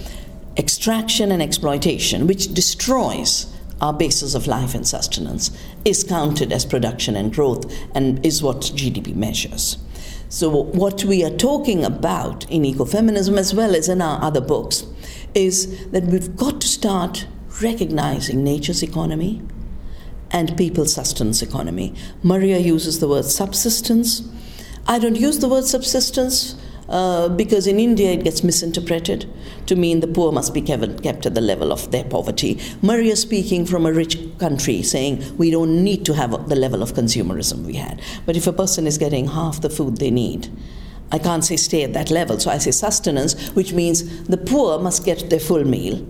Extraction 0.57 1.31
and 1.31 1.41
exploitation, 1.41 2.27
which 2.27 2.53
destroys 2.53 3.51
our 3.81 3.93
basis 3.93 4.35
of 4.35 4.47
life 4.47 4.73
and 4.73 4.87
sustenance, 4.87 5.51
is 5.83 6.03
counted 6.03 6.53
as 6.53 6.65
production 6.65 7.15
and 7.15 7.33
growth 7.33 7.71
and 7.93 8.23
is 8.25 8.41
what 8.41 8.61
GDP 8.61 9.15
measures. 9.15 9.77
So, 10.27 10.49
what 10.49 11.03
we 11.03 11.23
are 11.23 11.35
talking 11.35 11.85
about 11.85 12.49
in 12.49 12.63
ecofeminism 12.63 13.37
as 13.37 13.53
well 13.53 13.75
as 13.75 13.87
in 13.87 14.01
our 14.01 14.21
other 14.21 14.41
books 14.41 14.85
is 15.33 15.87
that 15.91 16.03
we've 16.05 16.35
got 16.35 16.61
to 16.61 16.67
start 16.67 17.27
recognizing 17.61 18.43
nature's 18.43 18.81
economy 18.81 19.41
and 20.31 20.57
people's 20.57 20.93
sustenance 20.93 21.41
economy. 21.41 21.93
Maria 22.23 22.57
uses 22.57 22.99
the 22.99 23.07
word 23.07 23.25
subsistence. 23.25 24.27
I 24.87 24.99
don't 24.99 25.15
use 25.15 25.39
the 25.39 25.49
word 25.49 25.65
subsistence 25.65 26.55
uh, 26.89 27.29
because 27.29 27.67
in 27.67 27.79
India 27.79 28.11
it 28.11 28.23
gets 28.23 28.43
misinterpreted 28.43 29.27
to 29.65 29.75
mean 29.75 29.99
the 29.99 30.07
poor 30.07 30.31
must 30.31 30.53
be 30.53 30.61
kept 30.61 31.25
at 31.25 31.35
the 31.35 31.41
level 31.41 31.71
of 31.71 31.91
their 31.91 32.03
poverty. 32.03 32.59
Maria 32.81 33.15
speaking 33.15 33.65
from 33.65 33.85
a 33.85 33.93
rich 33.93 34.17
country 34.37 34.81
saying 34.81 35.37
we 35.37 35.49
don't 35.49 35.83
need 35.83 36.05
to 36.05 36.13
have 36.13 36.49
the 36.49 36.55
level 36.55 36.83
of 36.83 36.93
consumerism 36.93 37.63
we 37.63 37.73
had. 37.73 38.01
But 38.25 38.37
if 38.37 38.47
a 38.47 38.53
person 38.53 38.85
is 38.85 38.97
getting 38.97 39.27
half 39.27 39.61
the 39.61 39.69
food 39.69 39.97
they 39.97 40.11
need, 40.11 40.49
I 41.11 41.19
can't 41.19 41.45
say 41.45 41.55
stay 41.55 41.83
at 41.83 41.93
that 41.93 42.11
level. 42.11 42.39
So 42.39 42.51
I 42.51 42.57
say 42.57 42.71
sustenance, 42.71 43.49
which 43.49 43.73
means 43.73 44.23
the 44.23 44.37
poor 44.37 44.79
must 44.79 45.05
get 45.05 45.29
their 45.29 45.39
full 45.39 45.63
meal. 45.63 46.05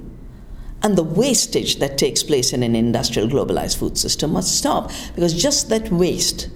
And 0.82 0.98
the 0.98 1.04
wastage 1.04 1.78
that 1.78 1.98
takes 1.98 2.22
place 2.22 2.54
in 2.54 2.62
an 2.62 2.76
industrial 2.76 3.28
globalized 3.28 3.78
food 3.78 3.98
system 3.98 4.34
must 4.34 4.56
stop 4.56 4.92
because 5.16 5.34
just 5.34 5.70
that 5.70 5.92
waste, 5.92 6.50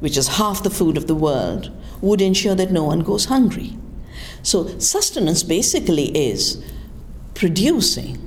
which 0.00 0.16
is 0.16 0.28
half 0.28 0.62
the 0.62 0.70
food 0.70 0.96
of 0.96 1.06
the 1.06 1.14
world, 1.14 1.70
would 2.00 2.20
ensure 2.20 2.54
that 2.54 2.70
no 2.70 2.84
one 2.84 3.00
goes 3.00 3.26
hungry. 3.26 3.76
So, 4.42 4.78
sustenance 4.78 5.42
basically 5.42 6.16
is 6.16 6.62
producing 7.34 8.26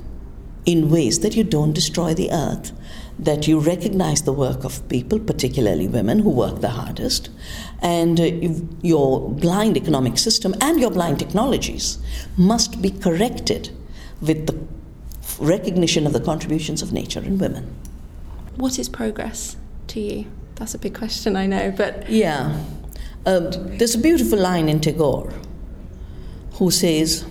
in 0.66 0.90
ways 0.90 1.20
that 1.20 1.36
you 1.36 1.44
don't 1.44 1.72
destroy 1.72 2.14
the 2.14 2.30
earth, 2.30 2.72
that 3.18 3.46
you 3.48 3.58
recognize 3.58 4.22
the 4.22 4.32
work 4.32 4.64
of 4.64 4.86
people, 4.88 5.18
particularly 5.18 5.88
women 5.88 6.20
who 6.20 6.30
work 6.30 6.60
the 6.60 6.70
hardest, 6.70 7.30
and 7.80 8.20
uh, 8.20 8.30
your 8.82 9.30
blind 9.30 9.76
economic 9.76 10.18
system 10.18 10.54
and 10.60 10.80
your 10.80 10.90
blind 10.90 11.18
technologies 11.18 11.98
must 12.36 12.80
be 12.80 12.90
corrected 12.90 13.70
with 14.20 14.46
the 14.46 14.58
recognition 15.38 16.06
of 16.06 16.12
the 16.12 16.20
contributions 16.20 16.82
of 16.82 16.92
nature 16.92 17.20
and 17.20 17.40
women. 17.40 17.74
What 18.56 18.78
is 18.78 18.88
progress 18.88 19.56
to 19.88 20.00
you? 20.00 20.26
That's 20.60 20.74
a 20.74 20.78
big 20.78 20.94
question, 20.94 21.36
I 21.36 21.46
know, 21.46 21.72
but. 21.74 22.10
Yeah. 22.10 22.62
Um, 23.24 23.50
there's 23.78 23.94
a 23.94 23.98
beautiful 23.98 24.38
line 24.38 24.68
in 24.68 24.78
Tagore 24.78 25.32
who 26.56 26.70
says, 26.70 27.24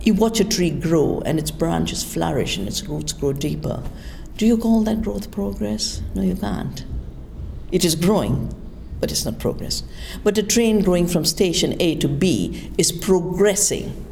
You 0.00 0.14
watch 0.14 0.40
a 0.40 0.44
tree 0.44 0.70
grow 0.70 1.22
and 1.26 1.38
its 1.38 1.50
branches 1.50 2.02
flourish 2.02 2.56
and 2.56 2.66
its 2.66 2.82
roots 2.84 3.12
grow 3.12 3.34
deeper. 3.34 3.82
Do 4.38 4.46
you 4.46 4.56
call 4.56 4.84
that 4.84 5.02
growth 5.02 5.30
progress? 5.30 6.00
No, 6.14 6.22
you 6.22 6.34
can't. 6.34 6.82
It 7.70 7.84
is 7.84 7.94
growing, 7.94 8.54
but 8.98 9.12
it's 9.12 9.26
not 9.26 9.38
progress. 9.38 9.82
But 10.24 10.38
a 10.38 10.42
train 10.42 10.80
going 10.80 11.08
from 11.08 11.26
station 11.26 11.76
A 11.78 11.94
to 11.96 12.08
B 12.08 12.72
is 12.78 12.90
progressing 12.90 14.06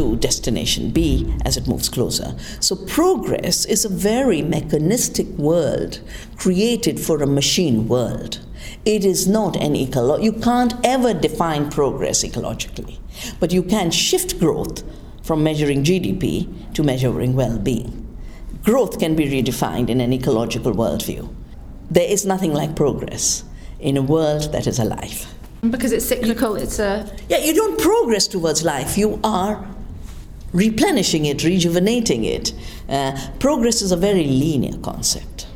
to 0.00 0.16
destination 0.16 0.88
B 0.90 1.34
as 1.44 1.58
it 1.58 1.68
moves 1.68 1.90
closer. 1.90 2.34
So, 2.58 2.74
progress 2.74 3.66
is 3.66 3.84
a 3.84 3.96
very 4.10 4.40
mechanistic 4.40 5.26
world 5.48 6.00
created 6.36 6.98
for 6.98 7.22
a 7.22 7.26
machine 7.26 7.86
world. 7.86 8.40
It 8.86 9.04
is 9.04 9.28
not 9.28 9.56
an 9.56 9.74
ecolo. 9.74 10.22
You 10.22 10.32
can't 10.32 10.72
ever 10.84 11.12
define 11.12 11.70
progress 11.70 12.24
ecologically, 12.24 12.98
but 13.40 13.52
you 13.52 13.62
can 13.62 13.90
shift 13.90 14.40
growth 14.40 14.82
from 15.22 15.42
measuring 15.42 15.84
GDP 15.84 16.48
to 16.72 16.82
measuring 16.82 17.34
well 17.36 17.58
being. 17.58 17.92
Growth 18.62 18.98
can 18.98 19.14
be 19.14 19.26
redefined 19.26 19.90
in 19.90 20.00
an 20.00 20.14
ecological 20.14 20.72
worldview. 20.72 21.28
There 21.90 22.08
is 22.08 22.24
nothing 22.24 22.54
like 22.54 22.74
progress 22.74 23.44
in 23.80 23.98
a 23.98 24.02
world 24.02 24.50
that 24.52 24.66
is 24.66 24.78
alive. 24.78 25.26
Because 25.60 25.92
it's 25.92 26.06
cyclical, 26.06 26.56
it's 26.56 26.78
a. 26.78 27.04
Yeah, 27.28 27.38
you 27.44 27.52
don't 27.52 27.78
progress 27.78 28.26
towards 28.26 28.64
life, 28.64 28.96
you 28.96 29.20
are 29.22 29.66
replenishing 30.52 31.26
it, 31.26 31.44
rejuvenating 31.44 32.24
it. 32.24 32.52
Uh, 32.88 33.18
progress 33.38 33.82
is 33.82 33.92
a 33.92 33.96
very 33.96 34.26
linear 34.26 34.76
concept. 34.78 35.46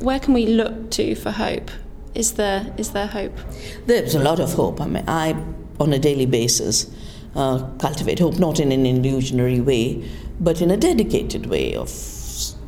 Where 0.00 0.20
can 0.20 0.34
we 0.34 0.46
look 0.46 0.90
to 0.92 1.14
for 1.14 1.30
hope? 1.30 1.70
Is 2.14 2.32
there 2.32 2.72
is 2.78 2.92
there 2.92 3.06
hope? 3.06 3.38
There's 3.86 4.14
a 4.14 4.22
lot 4.22 4.40
of 4.40 4.54
hope. 4.54 4.80
I 4.80 4.86
mean, 4.86 5.04
I 5.06 5.36
on 5.78 5.92
a 5.92 5.98
daily 5.98 6.26
basis 6.26 6.90
uh, 7.34 7.68
cultivate 7.78 8.18
hope, 8.18 8.38
not 8.38 8.58
in 8.58 8.72
an 8.72 8.86
illusionary 8.86 9.60
way, 9.60 10.08
but 10.40 10.60
in 10.60 10.70
a 10.70 10.76
dedicated 10.76 11.46
way 11.46 11.74
of 11.74 11.88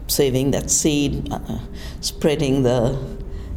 saving 0.06 0.50
that 0.52 0.70
seed, 0.70 1.32
uh, 1.32 1.58
spreading 2.00 2.62
the 2.62 2.98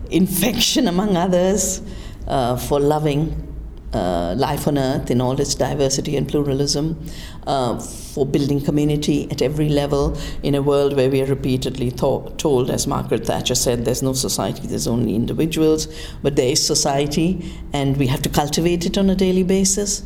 infection 0.10 0.88
among 0.94 1.18
others, 1.18 1.82
uh, 2.28 2.56
for 2.56 2.80
loving 2.80 3.48
uh, 3.94 4.34
life 4.38 4.68
on 4.68 4.78
earth 4.78 5.12
in 5.12 5.20
all 5.20 5.40
its 5.40 5.56
diversity 5.56 6.16
and 6.16 6.28
pluralism, 6.30 7.06
uh, 7.48 7.80
for 7.80 8.26
building 8.26 8.62
community 8.62 9.30
at 9.32 9.42
every 9.42 9.70
level 9.70 10.18
in 10.44 10.56
a 10.56 10.62
world 10.62 10.96
where 10.96 11.10
we 11.10 11.22
are 11.22 11.26
repeatedly 11.26 11.90
thought, 11.90 12.38
told, 12.38 12.70
as 12.70 12.88
Margaret 12.88 13.26
Thatcher 13.26 13.56
said, 13.56 13.86
there's 13.86 14.04
no 14.04 14.14
society, 14.14 14.68
there's 14.68 14.88
only 14.88 15.16
individuals, 15.16 15.88
but 16.22 16.36
there 16.36 16.50
is 16.50 16.66
society, 16.66 17.52
and 17.74 17.98
we 17.98 18.08
have 18.08 18.22
to 18.22 18.30
cultivate 18.30 18.86
it 18.86 18.98
on 18.98 19.10
a 19.10 19.16
daily 19.16 19.44
basis. 19.44 20.04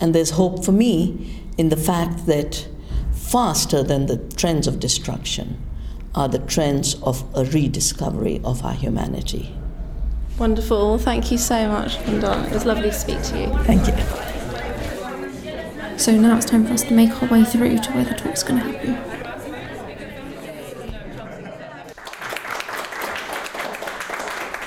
And 0.00 0.14
there's 0.14 0.30
hope 0.30 0.64
for 0.64 0.72
me 0.72 1.42
in 1.56 1.70
the 1.70 1.76
fact 1.76 2.26
that 2.26 2.68
faster 3.12 3.82
than 3.82 4.06
the 4.06 4.18
trends 4.36 4.66
of 4.66 4.78
destruction 4.78 5.60
are 6.14 6.28
the 6.28 6.38
trends 6.38 6.94
of 7.02 7.24
a 7.36 7.44
rediscovery 7.44 8.40
of 8.44 8.64
our 8.64 8.74
humanity. 8.74 9.54
Wonderful. 10.38 10.98
Thank 10.98 11.32
you 11.32 11.38
so 11.38 11.68
much, 11.68 11.96
Kundal. 11.98 12.46
It 12.46 12.52
was 12.52 12.66
lovely 12.66 12.90
to 12.90 12.94
speak 12.94 13.22
to 13.22 13.40
you. 13.40 13.48
Thank 13.64 13.86
you. 13.86 14.35
So 15.98 16.12
now 16.12 16.36
it's 16.36 16.46
time 16.46 16.66
for 16.66 16.74
us 16.74 16.82
to 16.84 16.94
make 16.94 17.22
our 17.22 17.28
way 17.28 17.42
through 17.42 17.78
to 17.78 17.92
where 17.92 18.04
the 18.04 18.14
talk's 18.14 18.42
going 18.42 18.60
to 18.60 18.70
happen. 18.70 19.16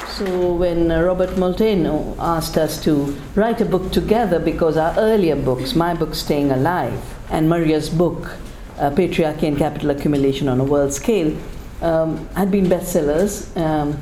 So 0.07 0.53
when 0.53 0.91
uh, 0.91 1.01
Robert 1.03 1.29
Molteno 1.37 2.15
asked 2.19 2.57
us 2.57 2.83
to 2.83 3.15
write 3.35 3.61
a 3.61 3.65
book 3.65 3.91
together 3.91 4.39
because 4.39 4.75
our 4.75 4.93
earlier 4.97 5.35
books, 5.35 5.75
my 5.75 5.93
book 5.93 6.15
Staying 6.15 6.51
Alive 6.51 6.99
and 7.29 7.47
Maria's 7.47 7.89
book 7.89 8.31
uh, 8.79 8.89
Patriarchy 8.89 9.43
and 9.43 9.57
Capital 9.57 9.91
Accumulation 9.91 10.49
on 10.49 10.59
a 10.59 10.63
World 10.63 10.91
Scale, 10.91 11.37
um, 11.81 12.27
had 12.35 12.49
been 12.49 12.65
bestsellers. 12.65 13.55
Um, 13.55 13.97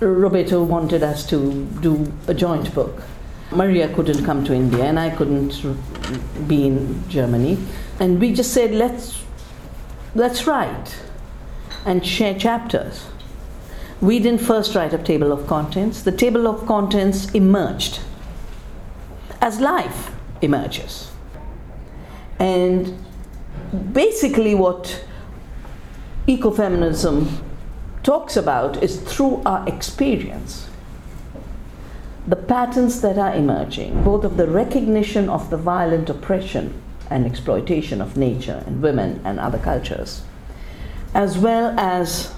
Roberto 0.00 0.62
wanted 0.62 1.02
us 1.02 1.24
to 1.30 1.64
do 1.80 2.12
a 2.26 2.34
joint 2.34 2.74
book. 2.74 3.02
Maria 3.52 3.92
couldn't 3.94 4.24
come 4.24 4.44
to 4.44 4.52
India, 4.52 4.84
and 4.84 4.98
I 4.98 5.10
couldn't 5.10 5.62
be 6.48 6.66
in 6.66 7.08
Germany. 7.08 7.58
And 8.00 8.20
we 8.20 8.32
just 8.32 8.52
said, 8.52 8.72
let's, 8.72 9.22
let's 10.14 10.46
write 10.46 10.96
and 11.84 12.04
share 12.04 12.34
chapters. 12.34 13.06
We 14.00 14.18
didn't 14.18 14.42
first 14.42 14.74
write 14.74 14.92
a 14.92 14.98
table 14.98 15.32
of 15.32 15.46
contents, 15.46 16.02
the 16.02 16.12
table 16.12 16.46
of 16.46 16.66
contents 16.66 17.30
emerged 17.32 18.00
as 19.40 19.60
life 19.60 20.10
emerges. 20.42 21.10
And 22.38 22.98
basically, 23.92 24.54
what 24.54 25.04
ecofeminism 26.26 27.42
talks 28.02 28.36
about 28.36 28.82
is 28.82 29.00
through 29.00 29.42
our 29.46 29.66
experience. 29.68 30.65
The 32.26 32.36
patterns 32.36 33.00
that 33.02 33.18
are 33.18 33.34
emerging, 33.34 34.02
both 34.02 34.24
of 34.24 34.36
the 34.36 34.48
recognition 34.48 35.28
of 35.28 35.48
the 35.50 35.56
violent 35.56 36.10
oppression 36.10 36.82
and 37.08 37.24
exploitation 37.24 38.00
of 38.00 38.16
nature 38.16 38.64
and 38.66 38.82
women 38.82 39.20
and 39.24 39.38
other 39.38 39.58
cultures, 39.58 40.22
as 41.14 41.38
well 41.38 41.78
as 41.78 42.34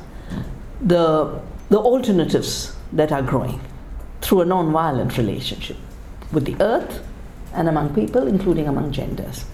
the, 0.83 1.41
the 1.71 1.79
alternatives 1.79 2.77
that 2.93 3.13
are 3.13 3.23
growing 3.23 3.61
through 4.21 4.43
a 4.43 4.45
non-violent 4.45 5.17
relationship 5.17 5.77
with 6.33 6.45
the 6.45 6.57
earth 6.63 7.03
and 7.55 7.67
among 7.67 7.95
people, 7.95 8.27
including 8.27 8.69
among 8.69 8.93
genders. 8.93 9.47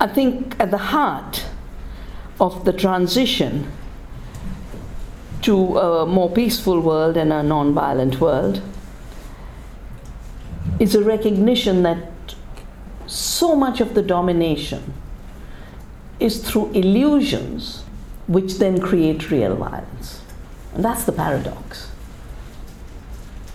I 0.00 0.08
think 0.08 0.56
at 0.58 0.72
the 0.72 0.78
heart 0.78 1.44
of 2.40 2.64
the 2.64 2.72
transition 2.72 3.70
to 5.42 5.78
a 5.78 6.06
more 6.06 6.30
peaceful 6.30 6.80
world 6.80 7.16
and 7.16 7.32
a 7.32 7.42
non-violent 7.42 8.20
world 8.20 8.62
is 10.78 10.94
a 10.94 11.02
recognition 11.02 11.82
that 11.82 12.08
so 13.06 13.54
much 13.54 13.80
of 13.80 13.94
the 13.94 14.02
domination 14.02 14.94
is 16.20 16.48
through 16.48 16.70
illusions 16.72 17.84
which 18.28 18.58
then 18.58 18.80
create 18.80 19.30
real 19.30 19.56
violence. 19.56 20.20
And 20.74 20.84
that's 20.84 21.04
the 21.04 21.12
paradox. 21.12 21.90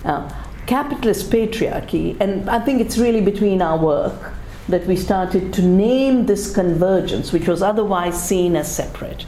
Now, 0.03 0.29
capitalist 0.67 1.31
patriarchy, 1.31 2.19
and 2.19 2.49
I 2.49 2.59
think 2.59 2.81
it's 2.81 2.97
really 2.97 3.21
between 3.21 3.61
our 3.61 3.77
work 3.77 4.33
that 4.67 4.85
we 4.85 4.97
started 4.97 5.53
to 5.53 5.61
name 5.61 6.25
this 6.25 6.53
convergence, 6.53 7.31
which 7.31 7.47
was 7.47 7.61
otherwise 7.61 8.21
seen 8.21 8.55
as 8.55 8.73
separate. 8.73 9.25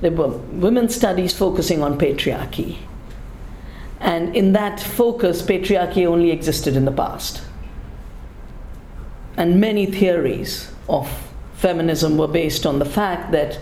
There 0.00 0.10
were 0.10 0.28
women's 0.28 0.94
studies 0.94 1.32
focusing 1.32 1.82
on 1.82 1.98
patriarchy. 1.98 2.76
And 4.00 4.36
in 4.36 4.52
that 4.52 4.78
focus, 4.78 5.42
patriarchy 5.42 6.06
only 6.06 6.30
existed 6.30 6.76
in 6.76 6.84
the 6.84 6.92
past. 6.92 7.42
And 9.36 9.60
many 9.60 9.86
theories 9.86 10.70
of 10.88 11.08
feminism 11.54 12.18
were 12.18 12.28
based 12.28 12.66
on 12.66 12.78
the 12.78 12.84
fact 12.84 13.32
that 13.32 13.58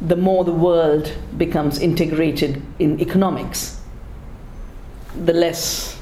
the 0.00 0.16
more 0.16 0.44
the 0.44 0.52
world 0.52 1.12
becomes 1.36 1.78
integrated 1.78 2.62
in 2.78 3.00
economics, 3.00 3.80
the 5.24 5.32
less 5.32 5.98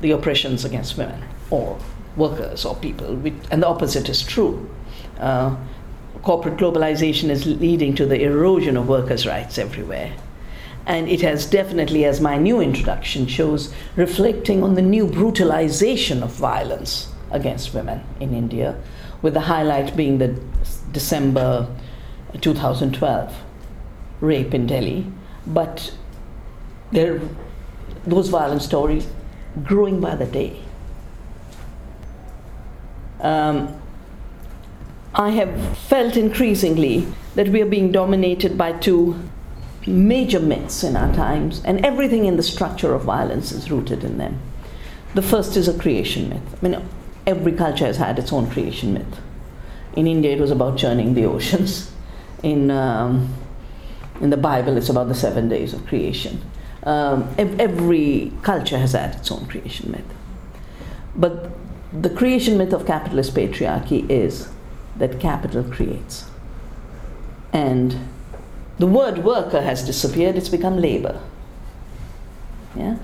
the 0.00 0.10
oppressions 0.10 0.64
against 0.64 0.96
women 0.96 1.22
or 1.50 1.78
workers 2.16 2.64
or 2.64 2.76
people. 2.76 3.06
And 3.50 3.62
the 3.62 3.66
opposite 3.66 4.08
is 4.08 4.22
true. 4.22 4.68
Uh, 5.18 5.56
corporate 6.26 6.56
globalization 6.56 7.30
is 7.30 7.46
leading 7.46 7.94
to 7.94 8.04
the 8.04 8.20
erosion 8.20 8.76
of 8.76 8.88
workers' 8.88 9.24
rights 9.24 9.58
everywhere. 9.58 10.12
And 10.84 11.08
it 11.08 11.20
has 11.20 11.46
definitely, 11.46 12.04
as 12.04 12.20
my 12.20 12.36
new 12.36 12.60
introduction 12.60 13.28
shows, 13.28 13.72
reflecting 13.94 14.64
on 14.64 14.74
the 14.74 14.82
new 14.82 15.06
brutalization 15.06 16.24
of 16.24 16.32
violence 16.32 17.12
against 17.30 17.74
women 17.74 18.02
in 18.18 18.34
India, 18.34 18.76
with 19.22 19.34
the 19.34 19.42
highlight 19.42 19.96
being 19.96 20.18
the 20.18 20.36
December 20.90 21.68
2012 22.40 23.32
rape 24.20 24.52
in 24.52 24.66
Delhi. 24.66 25.06
But 25.46 25.94
there, 26.90 27.20
those 28.04 28.30
violent 28.30 28.62
stories 28.62 29.06
growing 29.62 30.00
by 30.00 30.16
the 30.16 30.26
day. 30.26 30.60
Um, 33.20 33.80
I 35.18 35.30
have 35.30 35.78
felt 35.78 36.14
increasingly 36.14 37.06
that 37.36 37.48
we 37.48 37.62
are 37.62 37.66
being 37.66 37.90
dominated 37.90 38.58
by 38.58 38.72
two 38.72 39.18
major 39.86 40.40
myths 40.40 40.84
in 40.84 40.94
our 40.94 41.12
times, 41.14 41.62
and 41.64 41.84
everything 41.86 42.26
in 42.26 42.36
the 42.36 42.42
structure 42.42 42.92
of 42.92 43.04
violence 43.04 43.50
is 43.50 43.70
rooted 43.70 44.04
in 44.04 44.18
them. 44.18 44.38
The 45.14 45.22
first 45.22 45.56
is 45.56 45.68
a 45.68 45.78
creation 45.78 46.28
myth. 46.28 46.42
I 46.62 46.68
mean, 46.68 46.88
every 47.26 47.52
culture 47.52 47.86
has 47.86 47.96
had 47.96 48.18
its 48.18 48.30
own 48.30 48.50
creation 48.50 48.92
myth. 48.92 49.20
In 49.94 50.06
India, 50.06 50.32
it 50.32 50.40
was 50.40 50.50
about 50.50 50.76
churning 50.76 51.14
the 51.14 51.24
oceans. 51.24 51.90
In, 52.42 52.70
um, 52.70 53.32
in 54.20 54.28
the 54.28 54.36
Bible, 54.36 54.76
it's 54.76 54.90
about 54.90 55.08
the 55.08 55.14
seven 55.14 55.48
days 55.48 55.72
of 55.72 55.86
creation. 55.86 56.42
Um, 56.82 57.34
every 57.38 58.32
culture 58.42 58.76
has 58.78 58.92
had 58.92 59.14
its 59.14 59.32
own 59.32 59.46
creation 59.46 59.90
myth. 59.90 60.04
But 61.14 61.50
the 61.92 62.10
creation 62.10 62.58
myth 62.58 62.74
of 62.74 62.84
capitalist 62.84 63.34
patriarchy 63.34 64.08
is 64.10 64.48
that 64.98 65.20
capital 65.20 65.62
creates. 65.62 66.24
And 67.52 67.98
the 68.78 68.86
word 68.86 69.18
worker 69.18 69.62
has 69.62 69.84
disappeared, 69.84 70.36
it's 70.36 70.48
become 70.48 70.78
labor. 70.78 71.20
Yeah? 72.74 72.96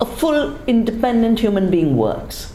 A 0.00 0.06
full 0.06 0.58
independent 0.66 1.40
human 1.40 1.70
being 1.70 1.96
works. 1.96 2.52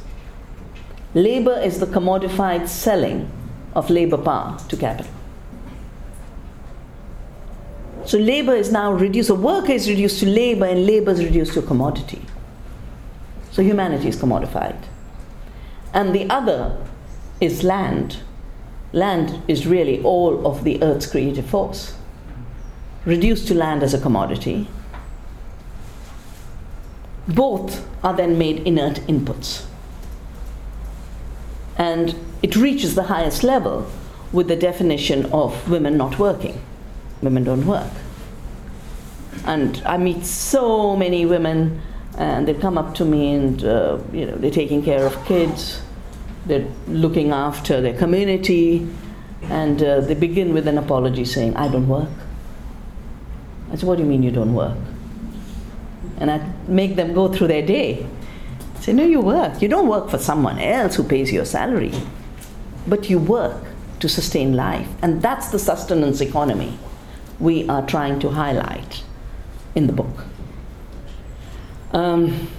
Labor 1.13 1.59
is 1.59 1.79
the 1.79 1.85
commodified 1.85 2.67
selling 2.67 3.29
of 3.73 3.89
labor 3.89 4.17
power 4.17 4.57
to 4.69 4.77
capital. 4.77 5.11
So 8.05 8.17
labor 8.17 8.55
is 8.55 8.71
now 8.71 8.93
reduced, 8.93 9.29
a 9.29 9.35
worker 9.35 9.73
is 9.73 9.89
reduced 9.89 10.19
to 10.21 10.25
labor, 10.25 10.65
and 10.65 10.85
labor 10.85 11.11
is 11.11 11.23
reduced 11.23 11.53
to 11.53 11.59
a 11.59 11.63
commodity. 11.63 12.21
So 13.51 13.61
humanity 13.61 14.07
is 14.07 14.15
commodified. 14.15 14.81
And 15.93 16.15
the 16.15 16.29
other 16.29 16.77
is 17.39 17.63
land. 17.63 18.17
Land 18.93 19.41
is 19.47 19.67
really 19.67 20.01
all 20.03 20.45
of 20.47 20.63
the 20.63 20.81
earth's 20.81 21.05
creative 21.05 21.45
force, 21.45 21.95
reduced 23.05 23.47
to 23.47 23.53
land 23.53 23.83
as 23.83 23.93
a 23.93 23.99
commodity. 23.99 24.67
Both 27.27 27.85
are 28.03 28.15
then 28.15 28.37
made 28.37 28.65
inert 28.65 28.95
inputs. 29.07 29.65
And 31.77 32.15
it 32.41 32.55
reaches 32.55 32.95
the 32.95 33.03
highest 33.03 33.43
level 33.43 33.87
with 34.31 34.47
the 34.47 34.55
definition 34.55 35.25
of 35.27 35.69
women 35.69 35.97
not 35.97 36.17
working. 36.17 36.61
Women 37.21 37.43
don't 37.43 37.65
work. 37.65 37.91
And 39.45 39.81
I 39.85 39.97
meet 39.97 40.25
so 40.25 40.95
many 40.95 41.25
women, 41.25 41.81
and 42.17 42.47
they 42.47 42.53
come 42.53 42.77
up 42.77 42.95
to 42.95 43.05
me 43.05 43.33
and, 43.33 43.63
uh, 43.63 43.99
you 44.11 44.25
know, 44.25 44.35
they're 44.35 44.51
taking 44.51 44.83
care 44.83 45.05
of 45.05 45.23
kids, 45.25 45.81
they're 46.47 46.67
looking 46.87 47.31
after 47.31 47.81
their 47.81 47.97
community, 47.97 48.87
and 49.43 49.81
uh, 49.81 50.01
they 50.01 50.13
begin 50.15 50.53
with 50.53 50.67
an 50.67 50.77
apology 50.77 51.25
saying, 51.25 51.55
I 51.55 51.67
don't 51.67 51.87
work. 51.87 52.09
I 53.71 53.75
said, 53.75 53.83
What 53.83 53.97
do 53.97 54.03
you 54.03 54.09
mean 54.09 54.23
you 54.23 54.31
don't 54.31 54.53
work? 54.53 54.77
and 56.17 56.31
I'd 56.31 56.69
make 56.69 56.95
them 56.95 57.13
go 57.13 57.31
through 57.31 57.47
their 57.47 57.65
day. 57.65 58.05
I 58.75 58.79
say, 58.79 58.93
no, 58.93 59.03
you 59.03 59.21
work. 59.21 59.61
You 59.61 59.67
don't 59.67 59.87
work 59.87 60.09
for 60.09 60.17
someone 60.17 60.59
else 60.59 60.95
who 60.95 61.03
pays 61.03 61.31
your 61.31 61.45
salary, 61.45 61.93
but 62.87 63.09
you 63.09 63.19
work 63.19 63.63
to 63.99 64.09
sustain 64.09 64.55
life. 64.55 64.87
And 65.01 65.21
that's 65.21 65.49
the 65.49 65.59
sustenance 65.59 66.21
economy 66.21 66.77
we 67.39 67.67
are 67.69 67.85
trying 67.85 68.19
to 68.19 68.29
highlight 68.29 69.03
in 69.75 69.87
the 69.87 69.93
book. 69.93 70.25
Um, 71.91 72.49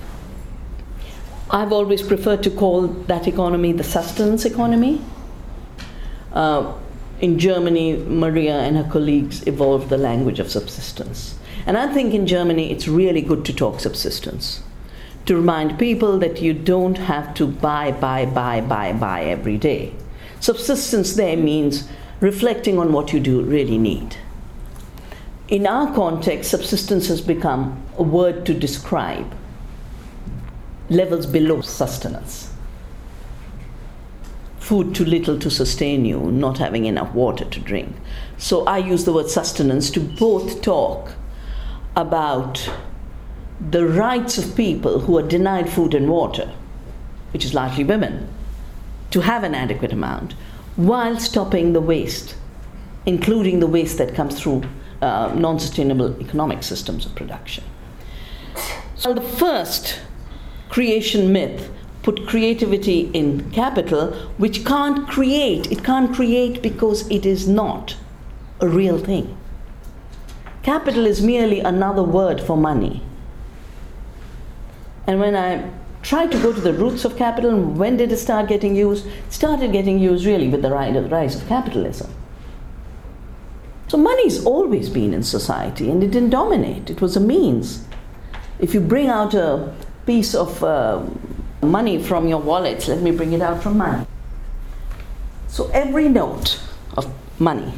I've 1.50 1.72
always 1.72 2.02
preferred 2.02 2.42
to 2.42 2.50
call 2.50 2.88
that 3.06 3.26
economy 3.26 3.72
the 3.72 3.84
sustenance 3.84 4.44
economy. 4.44 5.00
Uh, 6.32 6.74
in 7.20 7.38
Germany, 7.38 7.96
Maria 7.96 8.58
and 8.58 8.76
her 8.76 8.88
colleagues 8.90 9.46
evolved 9.46 9.88
the 9.88 9.96
language 9.96 10.40
of 10.40 10.50
subsistence. 10.50 11.38
And 11.66 11.78
I 11.78 11.92
think 11.92 12.12
in 12.12 12.26
Germany 12.26 12.70
it's 12.70 12.86
really 12.86 13.22
good 13.22 13.46
to 13.46 13.54
talk 13.54 13.80
subsistence, 13.80 14.62
to 15.24 15.36
remind 15.36 15.78
people 15.78 16.18
that 16.18 16.42
you 16.42 16.52
don't 16.52 16.98
have 16.98 17.32
to 17.34 17.46
buy, 17.46 17.92
buy, 17.92 18.26
buy, 18.26 18.60
buy, 18.60 18.92
buy 18.92 19.24
every 19.24 19.56
day. 19.56 19.94
Subsistence 20.40 21.14
there 21.14 21.36
means 21.36 21.88
reflecting 22.20 22.78
on 22.78 22.92
what 22.92 23.12
you 23.12 23.20
do 23.20 23.40
really 23.42 23.78
need. 23.78 24.16
In 25.48 25.66
our 25.66 25.94
context, 25.94 26.50
subsistence 26.50 27.08
has 27.08 27.22
become 27.22 27.82
a 27.96 28.02
word 28.02 28.44
to 28.46 28.54
describe 28.54 29.34
levels 30.90 31.26
below 31.26 31.60
sustenance. 31.60 32.52
Food 34.58 34.94
too 34.94 35.04
little 35.04 35.38
to 35.38 35.50
sustain 35.50 36.04
you, 36.04 36.30
not 36.30 36.58
having 36.58 36.86
enough 36.86 37.14
water 37.14 37.44
to 37.44 37.60
drink. 37.60 37.94
So 38.36 38.64
I 38.64 38.78
use 38.78 39.04
the 39.04 39.12
word 39.12 39.28
sustenance 39.28 39.90
to 39.92 40.00
both 40.00 40.62
talk 40.62 41.12
about 41.96 42.70
the 43.60 43.86
rights 43.86 44.38
of 44.38 44.54
people 44.54 45.00
who 45.00 45.18
are 45.18 45.22
denied 45.22 45.70
food 45.70 45.94
and 45.94 46.08
water, 46.08 46.52
which 47.32 47.44
is 47.44 47.54
largely 47.54 47.84
women, 47.84 48.28
to 49.10 49.20
have 49.20 49.42
an 49.42 49.54
adequate 49.54 49.92
amount, 49.92 50.34
while 50.76 51.18
stopping 51.18 51.72
the 51.72 51.80
waste, 51.80 52.36
including 53.06 53.58
the 53.58 53.66
waste 53.66 53.98
that 53.98 54.14
comes 54.14 54.40
through 54.40 54.62
uh, 55.00 55.32
non 55.34 55.58
sustainable 55.58 56.20
economic 56.20 56.62
systems 56.62 57.06
of 57.06 57.14
production. 57.14 57.64
So, 58.94 59.14
the 59.14 59.20
first 59.22 60.00
creation 60.78 61.32
myth 61.32 61.70
put 62.04 62.24
creativity 62.28 63.10
in 63.12 63.50
capital, 63.50 64.12
which 64.36 64.64
can't 64.64 65.08
create. 65.08 65.72
It 65.72 65.82
can't 65.82 66.14
create 66.14 66.62
because 66.62 67.10
it 67.10 67.26
is 67.26 67.48
not 67.48 67.96
a 68.60 68.68
real 68.68 68.96
thing. 68.96 69.36
Capital 70.62 71.04
is 71.04 71.20
merely 71.20 71.58
another 71.58 72.04
word 72.04 72.40
for 72.40 72.56
money. 72.56 73.02
And 75.08 75.18
when 75.18 75.34
I 75.34 75.68
tried 76.02 76.30
to 76.30 76.40
go 76.40 76.52
to 76.52 76.60
the 76.60 76.72
roots 76.72 77.04
of 77.04 77.16
capital, 77.16 77.60
when 77.60 77.96
did 77.96 78.12
it 78.12 78.18
start 78.18 78.48
getting 78.48 78.76
used? 78.76 79.04
It 79.04 79.32
started 79.32 79.72
getting 79.72 79.98
used 79.98 80.24
really 80.24 80.48
with 80.48 80.62
the 80.62 80.70
rise 80.70 81.34
of 81.34 81.48
capitalism. 81.48 82.14
So 83.88 83.96
money's 83.98 84.44
always 84.44 84.88
been 84.88 85.12
in 85.12 85.24
society 85.24 85.90
and 85.90 86.04
it 86.04 86.12
didn't 86.12 86.30
dominate, 86.30 86.88
it 86.88 87.00
was 87.00 87.16
a 87.16 87.20
means. 87.20 87.84
If 88.60 88.74
you 88.74 88.80
bring 88.80 89.08
out 89.08 89.34
a 89.34 89.74
piece 90.08 90.34
of 90.34 90.64
uh, 90.64 91.04
money 91.60 92.02
from 92.02 92.26
your 92.26 92.40
wallet, 92.40 92.88
let 92.88 93.02
me 93.02 93.10
bring 93.10 93.34
it 93.34 93.42
out 93.42 93.62
from 93.62 93.76
mine. 93.76 94.06
So 95.48 95.68
every 95.74 96.08
note 96.08 96.58
of 96.96 97.12
money 97.38 97.74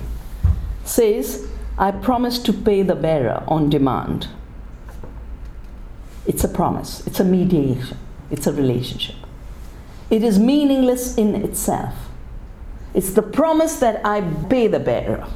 says, 0.85 1.49
I 1.77 1.90
promise 1.90 2.38
to 2.45 2.53
pay 2.53 2.83
the 2.83 2.95
bearer 2.95 3.43
on 3.49 3.69
demand. 3.69 4.29
It's 6.25 6.45
a 6.45 6.49
promise, 6.49 7.05
it's 7.05 7.19
a 7.19 7.25
mediation, 7.25 7.99
it's 8.31 8.47
a 8.47 8.53
relationship. 8.53 9.16
It 10.09 10.23
is 10.23 10.38
meaningless 10.38 11.16
in 11.16 11.35
itself. 11.35 11.95
It's 12.95 13.12
the 13.12 13.23
promise 13.23 13.81
that 13.81 14.07
I 14.07 14.21
pay 14.49 14.69
the 14.69 14.79
bearer. 14.79 15.27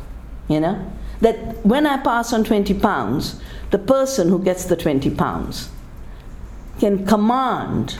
You 0.47 0.61
know? 0.61 0.93
That 1.23 1.67
when 1.67 1.89
I 1.89 1.97
pass 1.97 2.33
on 2.33 2.45
20 2.45 2.75
pounds, 2.75 3.41
the 3.71 3.79
person 3.79 4.29
who 4.29 4.39
gets 4.39 4.67
the 4.67 4.77
20 4.77 5.11
pounds 5.11 5.71
can 6.79 7.07
command 7.07 7.99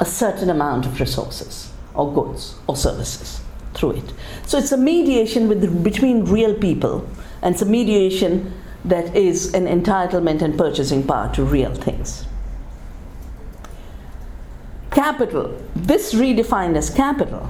a 0.00 0.04
certain 0.04 0.50
amount 0.50 0.86
of 0.86 1.00
resources 1.00 1.72
or 1.94 2.12
goods 2.12 2.54
or 2.66 2.76
services 2.76 3.40
through 3.74 3.92
it. 3.92 4.12
So 4.46 4.58
it's 4.58 4.72
a 4.72 4.76
mediation 4.76 5.48
with, 5.48 5.82
between 5.82 6.24
real 6.24 6.54
people, 6.54 7.08
and 7.42 7.54
it's 7.54 7.62
a 7.62 7.66
mediation 7.66 8.52
that 8.84 9.14
is 9.16 9.54
an 9.54 9.66
entitlement 9.66 10.42
and 10.42 10.56
purchasing 10.56 11.06
power 11.06 11.32
to 11.34 11.44
real 11.44 11.74
things. 11.74 12.24
Capital, 14.90 15.60
this 15.74 16.14
redefined 16.14 16.76
as 16.76 16.90
capital, 16.90 17.48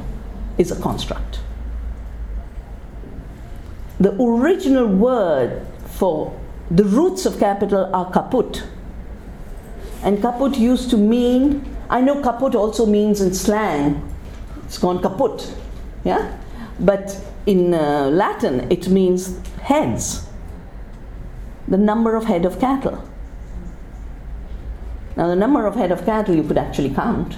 is 0.56 0.70
a 0.70 0.80
construct 0.80 1.40
the 4.00 4.14
original 4.22 4.86
word 4.86 5.66
for 5.86 6.38
the 6.70 6.84
roots 6.84 7.26
of 7.26 7.38
capital 7.38 7.90
are 7.92 8.10
kaput. 8.10 8.62
And 10.08 10.22
kaput 10.22 10.56
used 10.56 10.88
to 10.88 10.96
mean, 10.96 11.76
I 11.90 12.00
know 12.00 12.22
kaput 12.22 12.54
also 12.54 12.86
means 12.86 13.20
in 13.20 13.34
slang, 13.34 14.02
it's 14.64 14.78
gone 14.78 15.02
kaput, 15.02 15.54
yeah? 16.02 16.34
But 16.80 17.20
in 17.44 17.74
uh, 17.74 18.08
Latin, 18.10 18.72
it 18.72 18.88
means 18.88 19.38
heads, 19.60 20.26
the 21.68 21.76
number 21.76 22.16
of 22.16 22.24
head 22.24 22.46
of 22.46 22.58
cattle. 22.58 23.06
Now, 25.14 25.26
the 25.26 25.36
number 25.36 25.66
of 25.66 25.74
head 25.74 25.92
of 25.92 26.06
cattle 26.06 26.34
you 26.34 26.42
could 26.42 26.56
actually 26.56 26.94
count. 26.94 27.36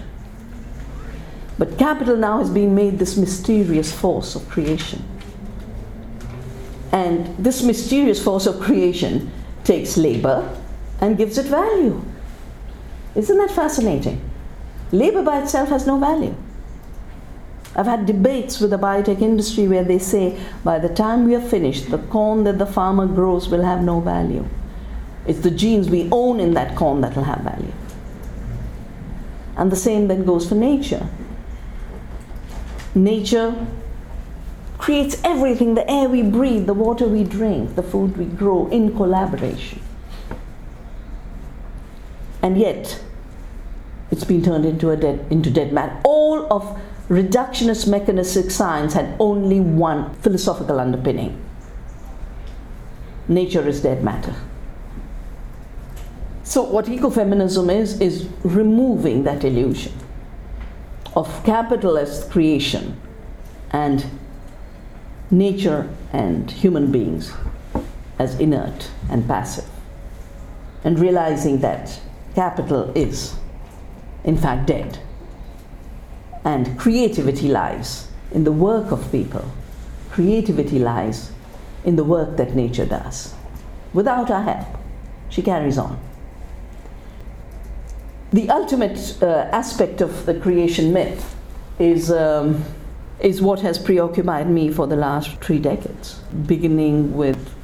But 1.59 1.77
capital 1.77 2.17
now 2.17 2.39
has 2.39 2.51
been 2.51 2.77
made 2.77 3.01
this 3.01 3.17
mysterious 3.17 3.93
force 3.93 4.37
of 4.37 4.49
creation. 4.49 5.03
And 6.93 7.37
this 7.37 7.65
mysterious 7.65 8.23
force 8.23 8.47
of 8.47 8.61
creation 8.61 9.33
takes 9.65 9.97
labor 9.97 10.57
and 11.01 11.19
gives 11.19 11.37
it 11.37 11.47
value. 11.47 12.01
Isn't 13.15 13.37
that 13.39 13.51
fascinating? 13.51 14.21
Labor 14.93 15.23
by 15.23 15.43
itself 15.43 15.69
has 15.69 15.87
no 15.87 15.99
value. 15.99 16.35
I've 17.77 17.87
had 17.87 18.07
debates 18.07 18.61
with 18.61 18.71
the 18.71 18.79
biotech 18.79 19.23
industry 19.23 19.69
where 19.69 19.85
they 19.85 19.99
say 19.99 20.39
by 20.65 20.79
the 20.79 20.89
time 20.89 21.25
we 21.25 21.35
are 21.35 21.41
finished, 21.41 21.91
the 21.91 21.99
corn 21.99 22.45
that 22.45 22.59
the 22.59 22.67
farmer 22.67 23.07
grows 23.07 23.49
will 23.49 23.63
have 23.63 23.83
no 23.83 24.01
value. 24.01 24.45
It's 25.27 25.41
the 25.41 25.51
genes 25.51 25.89
we 25.89 26.09
own 26.11 26.41
in 26.41 26.55
that 26.55 26.77
corn 26.77 27.01
that 27.03 27.15
will 27.15 27.25
have 27.25 27.41
value. 27.41 27.73
And 29.57 29.71
the 29.71 29.77
same 29.77 30.09
then 30.09 30.25
goes 30.25 30.49
for 30.49 30.55
nature. 30.55 31.07
Nature 32.95 33.55
creates 34.79 35.21
everything 35.23 35.75
the 35.75 35.89
air 35.89 36.09
we 36.09 36.23
breathe, 36.23 36.67
the 36.67 36.75
water 36.75 37.07
we 37.07 37.23
drink, 37.23 37.77
the 37.77 37.83
food 37.83 38.17
we 38.17 38.25
grow 38.25 38.67
in 38.69 38.97
collaboration. 38.97 39.81
And 42.43 42.59
yet, 42.59 43.03
it's 44.11 44.25
been 44.25 44.43
turned 44.43 44.65
into, 44.65 44.91
a 44.91 44.97
dead, 44.97 45.27
into 45.31 45.51
dead 45.51 45.73
matter. 45.73 46.01
All 46.05 46.53
of 46.53 46.79
reductionist 47.09 47.89
mechanistic 47.89 48.51
science 48.51 48.95
had 48.95 49.17
only 49.19 49.61
one 49.61 50.15
philosophical 50.17 50.81
underpinning 50.81 51.41
nature 53.31 53.67
is 53.67 53.81
dead 53.81 54.05
matter. 54.05 54.35
So, 56.43 56.63
what 56.65 56.87
ecofeminism 56.87 57.73
is, 57.73 58.01
is 58.01 58.29
removing 58.43 59.23
that 59.23 59.45
illusion 59.45 59.93
of 61.15 61.45
capitalist 61.45 62.31
creation 62.31 63.01
and 63.71 64.05
nature 65.31 65.89
and 66.13 66.51
human 66.51 66.91
beings 66.91 67.33
as 68.19 68.39
inert 68.41 68.91
and 69.09 69.27
passive, 69.27 69.69
and 70.83 70.99
realizing 70.99 71.61
that 71.61 72.01
capital 72.35 72.93
is, 72.97 73.35
in 74.25 74.37
fact, 74.37 74.67
dead. 74.67 74.99
And 76.45 76.79
creativity 76.79 77.49
lies 77.49 78.09
in 78.33 78.45
the 78.45 78.53
work 78.53 78.93
of 78.93 79.11
people, 79.13 79.45
creativity 80.11 80.79
lies 80.79 81.33
in 81.85 81.97
the 81.97 82.05
work 82.05 82.37
that 82.37 82.55
nature 82.55 82.87
does. 82.87 83.35
Without 83.93 84.31
our 84.31 84.43
help, 84.43 84.69
she 85.29 85.43
carries 85.43 85.79
on. 85.79 85.99
The 88.33 88.49
ultimate 88.49 89.21
uh, 89.23 89.49
aspect 89.51 90.01
of 90.01 90.27
the 90.27 90.35
creation 90.35 90.93
myth 90.93 91.37
is. 91.79 92.11
Um, 92.11 92.65
is 93.21 93.43
what 93.43 93.61
has 93.61 93.79
preoccupied 93.79 94.49
me 94.49 94.73
for 94.73 94.87
the 94.87 94.97
last 94.97 95.39
three 95.41 95.59
decades, 95.59 96.15
beginning 96.47 97.15
with 97.15 97.55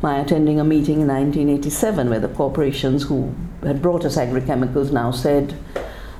my 0.00 0.18
attending 0.18 0.60
a 0.60 0.64
meeting 0.64 1.00
in 1.00 1.08
1987 1.08 2.08
where 2.10 2.20
the 2.20 2.28
corporations 2.28 3.04
who 3.04 3.34
had 3.62 3.82
brought 3.82 4.04
us 4.04 4.16
agrochemicals 4.16 4.92
now 4.92 5.10
said, 5.10 5.54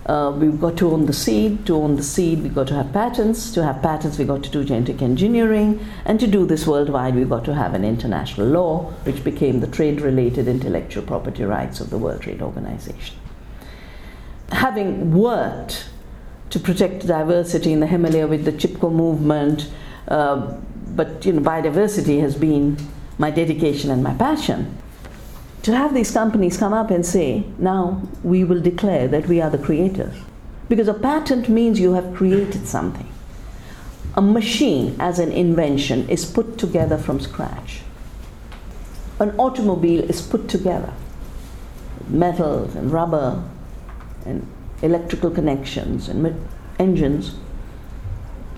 Uh, 0.06 0.30
we've 0.30 0.58
got 0.58 0.74
to 0.78 0.90
own 0.90 1.04
the 1.04 1.12
seed. 1.12 1.66
To 1.66 1.76
own 1.76 1.96
the 1.96 2.02
seed, 2.02 2.42
we've 2.42 2.54
got 2.54 2.66
to 2.68 2.74
have 2.74 2.94
patents. 2.94 3.52
To 3.52 3.62
have 3.62 3.82
patents, 3.82 4.16
we've 4.16 4.26
got 4.26 4.42
to 4.42 4.50
do 4.50 4.64
genetic 4.64 5.02
engineering. 5.02 5.84
And 6.06 6.18
to 6.18 6.26
do 6.26 6.46
this 6.46 6.66
worldwide, 6.66 7.14
we've 7.14 7.28
got 7.28 7.44
to 7.44 7.54
have 7.54 7.74
an 7.74 7.84
international 7.84 8.46
law, 8.46 8.84
which 9.04 9.22
became 9.22 9.60
the 9.60 9.66
trade 9.66 10.00
related 10.00 10.48
intellectual 10.48 11.02
property 11.02 11.44
rights 11.44 11.78
of 11.80 11.90
the 11.90 11.98
World 11.98 12.22
Trade 12.22 12.40
Organization. 12.40 13.16
Having 14.50 15.12
worked 15.12 15.90
to 16.48 16.58
protect 16.58 17.06
diversity 17.06 17.70
in 17.74 17.80
the 17.80 17.86
Himalaya 17.86 18.26
with 18.26 18.46
the 18.46 18.52
Chipko 18.52 18.90
movement, 18.90 19.70
uh, 20.08 20.56
but 20.96 21.26
you 21.26 21.34
know, 21.34 21.42
biodiversity 21.42 22.20
has 22.20 22.34
been 22.34 22.78
my 23.18 23.30
dedication 23.30 23.90
and 23.90 24.02
my 24.02 24.14
passion 24.14 24.76
to 25.62 25.76
have 25.76 25.92
these 25.92 26.10
companies 26.10 26.56
come 26.56 26.72
up 26.72 26.90
and 26.90 27.04
say, 27.04 27.44
now 27.58 28.00
we 28.22 28.44
will 28.44 28.60
declare 28.60 29.08
that 29.08 29.26
we 29.26 29.40
are 29.40 29.50
the 29.50 29.58
creators. 29.58 30.14
Because 30.68 30.88
a 30.88 30.94
patent 30.94 31.48
means 31.48 31.80
you 31.80 31.94
have 31.94 32.14
created 32.14 32.66
something. 32.66 33.10
A 34.14 34.22
machine, 34.22 34.96
as 35.00 35.18
an 35.18 35.32
invention, 35.32 36.08
is 36.08 36.24
put 36.24 36.58
together 36.58 36.96
from 36.96 37.20
scratch. 37.20 37.80
An 39.18 39.30
automobile 39.38 40.08
is 40.08 40.22
put 40.22 40.48
together 40.48 40.92
metals 42.08 42.74
and 42.74 42.90
rubber 42.90 43.42
and 44.24 44.46
electrical 44.82 45.30
connections 45.30 46.08
and 46.08 46.48
engines. 46.78 47.34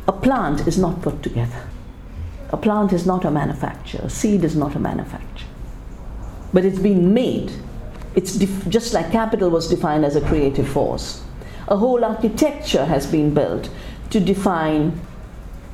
A 0.07 0.13
plant 0.13 0.67
is 0.69 0.79
not 0.79 1.03
put 1.03 1.23
together. 1.23 1.70
A 2.51 2.57
plant 2.57 2.93
is 2.93 3.07
not 3.07 3.25
a 3.25 3.31
manufacturer. 3.31 4.03
A 4.05 4.11
seed 4.11 4.45
is 4.45 4.57
not 4.57 4.75
a 4.75 4.79
manufacturer 4.79 5.31
but 6.53 6.65
it's 6.65 6.79
been 6.79 7.15
made. 7.15 7.53
It's 8.15 8.35
def- 8.35 8.69
just 8.69 8.93
like 8.93 9.13
capital 9.13 9.51
was 9.51 9.69
defined 9.69 10.05
as 10.05 10.17
a 10.17 10.21
creative 10.21 10.69
force. 10.69 11.23
A 11.69 11.77
whole 11.77 12.05
architecture 12.05 12.87
has 12.87 13.07
been 13.07 13.33
built 13.33 13.71
to 14.11 14.19
define 14.19 15.01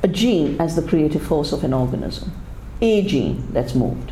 a 0.03 0.07
gene 0.07 0.59
as 0.61 0.75
the 0.75 0.87
creative 0.87 1.23
force 1.23 1.51
of 1.51 1.63
an 1.63 1.73
organism. 1.73 2.31
A 2.81 3.01
gene 3.01 3.47
that's 3.51 3.73
moved. 3.73 4.11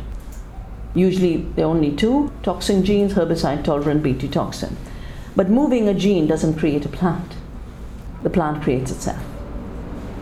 Usually 0.94 1.36
there 1.36 1.66
are 1.66 1.68
only 1.68 1.94
two 1.94 2.32
toxin 2.42 2.84
genes, 2.84 3.14
herbicide 3.14 3.62
tolerant 3.62 4.02
Bt 4.02 4.26
toxin. 4.28 4.76
But 5.36 5.50
moving 5.50 5.88
a 5.88 5.94
gene 5.94 6.26
doesn't 6.26 6.58
create 6.58 6.84
a 6.84 6.88
plant, 6.88 7.34
the 8.22 8.30
plant 8.30 8.62
creates 8.62 8.90
itself. 8.90 9.22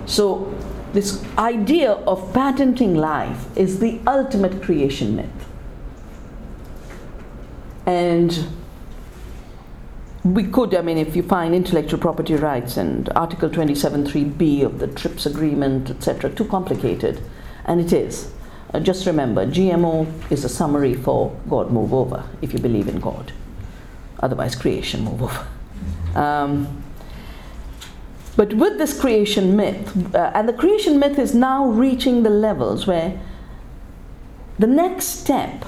So, 0.05 0.54
this 0.95 1.25
idea 1.37 1.91
of 1.93 2.33
patenting 2.33 2.95
life 2.95 3.47
is 3.57 3.81
the 3.81 4.01
ultimate 4.07 4.63
creation 4.63 5.17
myth. 5.17 5.49
And 7.85 8.47
we 10.23 10.45
could, 10.45 10.73
I 10.75 10.83
mean, 10.83 10.97
if 10.97 11.17
you 11.17 11.23
find 11.25 11.53
intellectual 11.53 11.99
property 11.99 12.37
rights 12.37 12.77
and 12.77 13.11
Article 13.17 13.51
27.3b 13.51 14.65
of 14.65 14.79
the 14.79 14.87
TRIPS 14.87 15.27
agreement, 15.27 15.91
etc., 15.91 16.31
too 16.31 16.45
complicated, 16.45 17.21
and 17.65 17.81
it 17.81 17.93
is. 17.93 18.33
Uh, 18.73 18.79
just 18.79 19.05
remember, 19.05 19.47
GMO 19.47 20.07
is 20.31 20.45
a 20.45 20.49
summary 20.49 20.95
for 20.95 21.37
God 21.51 21.73
move 21.73 21.93
over, 21.93 22.25
if 22.41 22.53
you 22.53 22.61
believe 22.61 22.89
in 22.89 23.01
God. 23.01 23.33
Otherwise, 24.21 24.55
creation 24.55 25.03
move 25.03 25.23
over. 25.23 25.47
Um, 26.15 26.84
but 28.37 28.55
with 28.55 28.79
this 28.79 28.99
creation 28.99 29.57
myth, 29.57 30.15
uh, 30.15 30.33
and 30.35 30.49
the 30.49 30.53
creation 30.53 30.99
myth 30.99 31.19
is 31.19 31.35
now 31.35 31.67
reaching 31.67 32.23
the 32.23 32.31
levels 32.31 32.87
where 32.87 33.21
the 34.59 34.67
next 34.67 35.07
step 35.07 35.65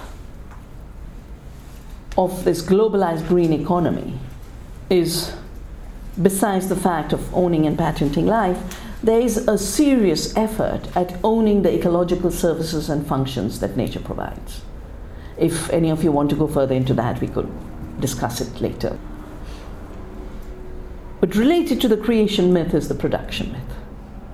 of 2.16 2.44
this 2.44 2.62
globalized 2.62 3.26
green 3.28 3.52
economy 3.52 4.18
is, 4.90 5.32
besides 6.20 6.68
the 6.68 6.76
fact 6.76 7.12
of 7.12 7.32
owning 7.34 7.66
and 7.66 7.76
patenting 7.76 8.26
life, 8.26 8.80
there 9.02 9.20
is 9.20 9.36
a 9.48 9.58
serious 9.58 10.36
effort 10.36 10.88
at 10.96 11.18
owning 11.22 11.62
the 11.62 11.72
ecological 11.72 12.30
services 12.30 12.88
and 12.88 13.06
functions 13.06 13.60
that 13.60 13.76
nature 13.76 14.00
provides. 14.00 14.62
If 15.36 15.70
any 15.70 15.90
of 15.90 16.02
you 16.02 16.10
want 16.10 16.30
to 16.30 16.36
go 16.36 16.46
further 16.46 16.74
into 16.74 16.94
that, 16.94 17.20
we 17.20 17.28
could 17.28 17.50
discuss 18.00 18.40
it 18.40 18.60
later. 18.60 18.98
But 21.26 21.34
related 21.34 21.80
to 21.80 21.88
the 21.88 21.96
creation 21.96 22.52
myth 22.52 22.72
is 22.72 22.86
the 22.86 22.94
production 22.94 23.50
myth. 23.50 23.76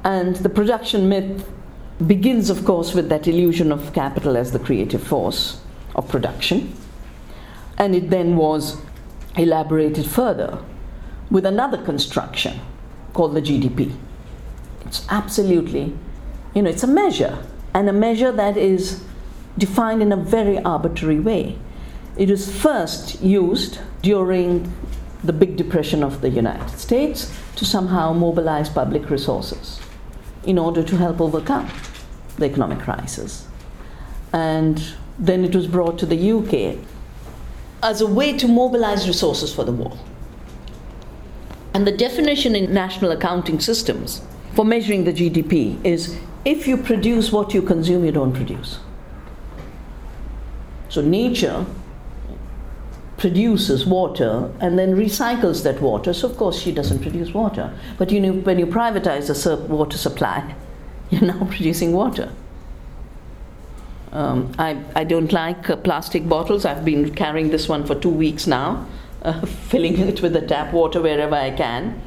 And 0.05 0.37
the 0.37 0.51
production 0.51 1.09
myth 1.09 1.49
begins, 2.07 2.51
of 2.51 2.67
course, 2.67 2.93
with 2.93 3.09
that 3.09 3.27
illusion 3.27 3.73
of 3.73 3.95
capital 3.95 4.37
as 4.37 4.53
the 4.53 4.59
creative 4.59 5.03
force 5.03 5.61
of 5.95 6.07
production 6.09 6.75
and 7.79 7.95
it 7.95 8.11
then 8.11 8.37
was 8.37 8.77
elaborated 9.37 10.07
further 10.07 10.59
with 11.31 11.47
another 11.47 11.83
construction 11.83 12.61
called 13.15 13.35
the 13.35 13.41
GDP. 13.41 13.97
It's 14.85 15.07
absolutely, 15.09 15.97
you 16.55 16.63
know, 16.63 16.71
it's 16.71 16.83
a 16.83 16.87
measure, 16.87 17.43
and 17.73 17.89
a 17.89 17.93
measure 17.93 18.31
that 18.31 18.57
is 18.57 19.03
defined 19.57 20.03
in 20.03 20.13
a 20.13 20.17
very 20.17 20.59
arbitrary 20.59 21.21
way. 21.21 21.59
It 22.17 22.29
was 22.29 22.55
first 22.55 23.23
used 23.23 23.79
during 24.03 24.71
the 25.25 25.33
Big 25.33 25.57
Depression 25.57 26.03
of 26.03 26.21
the 26.21 26.29
United 26.29 26.79
States 26.79 27.33
to 27.57 27.65
somehow 27.65 28.13
mobilize 28.13 28.69
public 28.69 29.09
resources 29.09 29.81
in 30.45 30.59
order 30.59 30.83
to 30.83 30.97
help 30.97 31.21
overcome 31.21 31.71
the 32.37 32.47
economic 32.47 32.81
crisis. 32.81 33.47
And 34.33 34.83
then 35.19 35.45
it 35.45 35.55
was 35.55 35.67
brought 35.67 35.99
to 36.01 36.07
the 36.07 36.33
UK 36.33 36.79
as 37.83 38.01
a 38.01 38.07
way 38.07 38.37
to 38.39 38.49
mobilize 38.49 39.07
resources 39.07 39.55
for 39.55 39.65
the 39.65 39.73
war. 39.73 39.97
And 41.75 41.87
the 41.87 41.97
definition 41.97 42.55
in 42.55 42.73
national 42.73 43.13
accounting 43.13 43.61
systems 43.61 44.23
for 44.55 44.65
measuring 44.65 45.05
the 45.05 45.13
GDP 45.13 45.83
is 45.85 46.19
if 46.45 46.67
you 46.67 46.77
produce 46.77 47.33
what 47.33 47.55
you 47.55 47.63
consume, 47.63 48.05
you 48.05 48.13
don't 48.13 48.33
produce. 48.33 48.81
So 50.89 51.01
nature 51.01 51.65
produces 53.23 53.87
water 53.87 54.51
and 54.59 54.77
then 54.77 54.97
recycles 54.97 55.63
that 55.63 55.81
water. 55.81 56.13
So 56.13 56.29
of 56.29 56.37
course 56.37 56.61
she 56.61 56.73
doesn't 56.73 57.03
produce 57.03 57.33
water. 57.33 57.73
But 57.97 58.11
you 58.11 58.21
know, 58.21 58.33
when 58.33 58.59
you 58.59 58.67
privatize 58.67 59.29
the 59.29 59.57
water 59.73 59.97
supply, 59.97 60.57
you're 61.11 61.23
now 61.23 61.45
producing 61.45 61.93
water. 61.93 62.33
Um, 64.11 64.53
I, 64.59 64.77
I 64.97 65.05
don't 65.05 65.33
like 65.33 65.71
uh, 65.71 65.77
plastic 65.77 66.29
bottles. 66.29 66.65
I've 66.65 66.85
been 66.85 67.15
carrying 67.15 67.51
this 67.51 67.69
one 67.69 67.87
for 67.87 67.95
two 67.95 68.11
weeks 68.11 68.49
now, 68.49 68.89
uh, 69.23 69.47
filling 69.47 69.99
it 70.01 70.21
with 70.21 70.33
the 70.33 70.43
tap 70.43 70.73
water 70.73 71.01
wherever 71.01 71.37
I 71.37 71.53
can. 71.53 72.03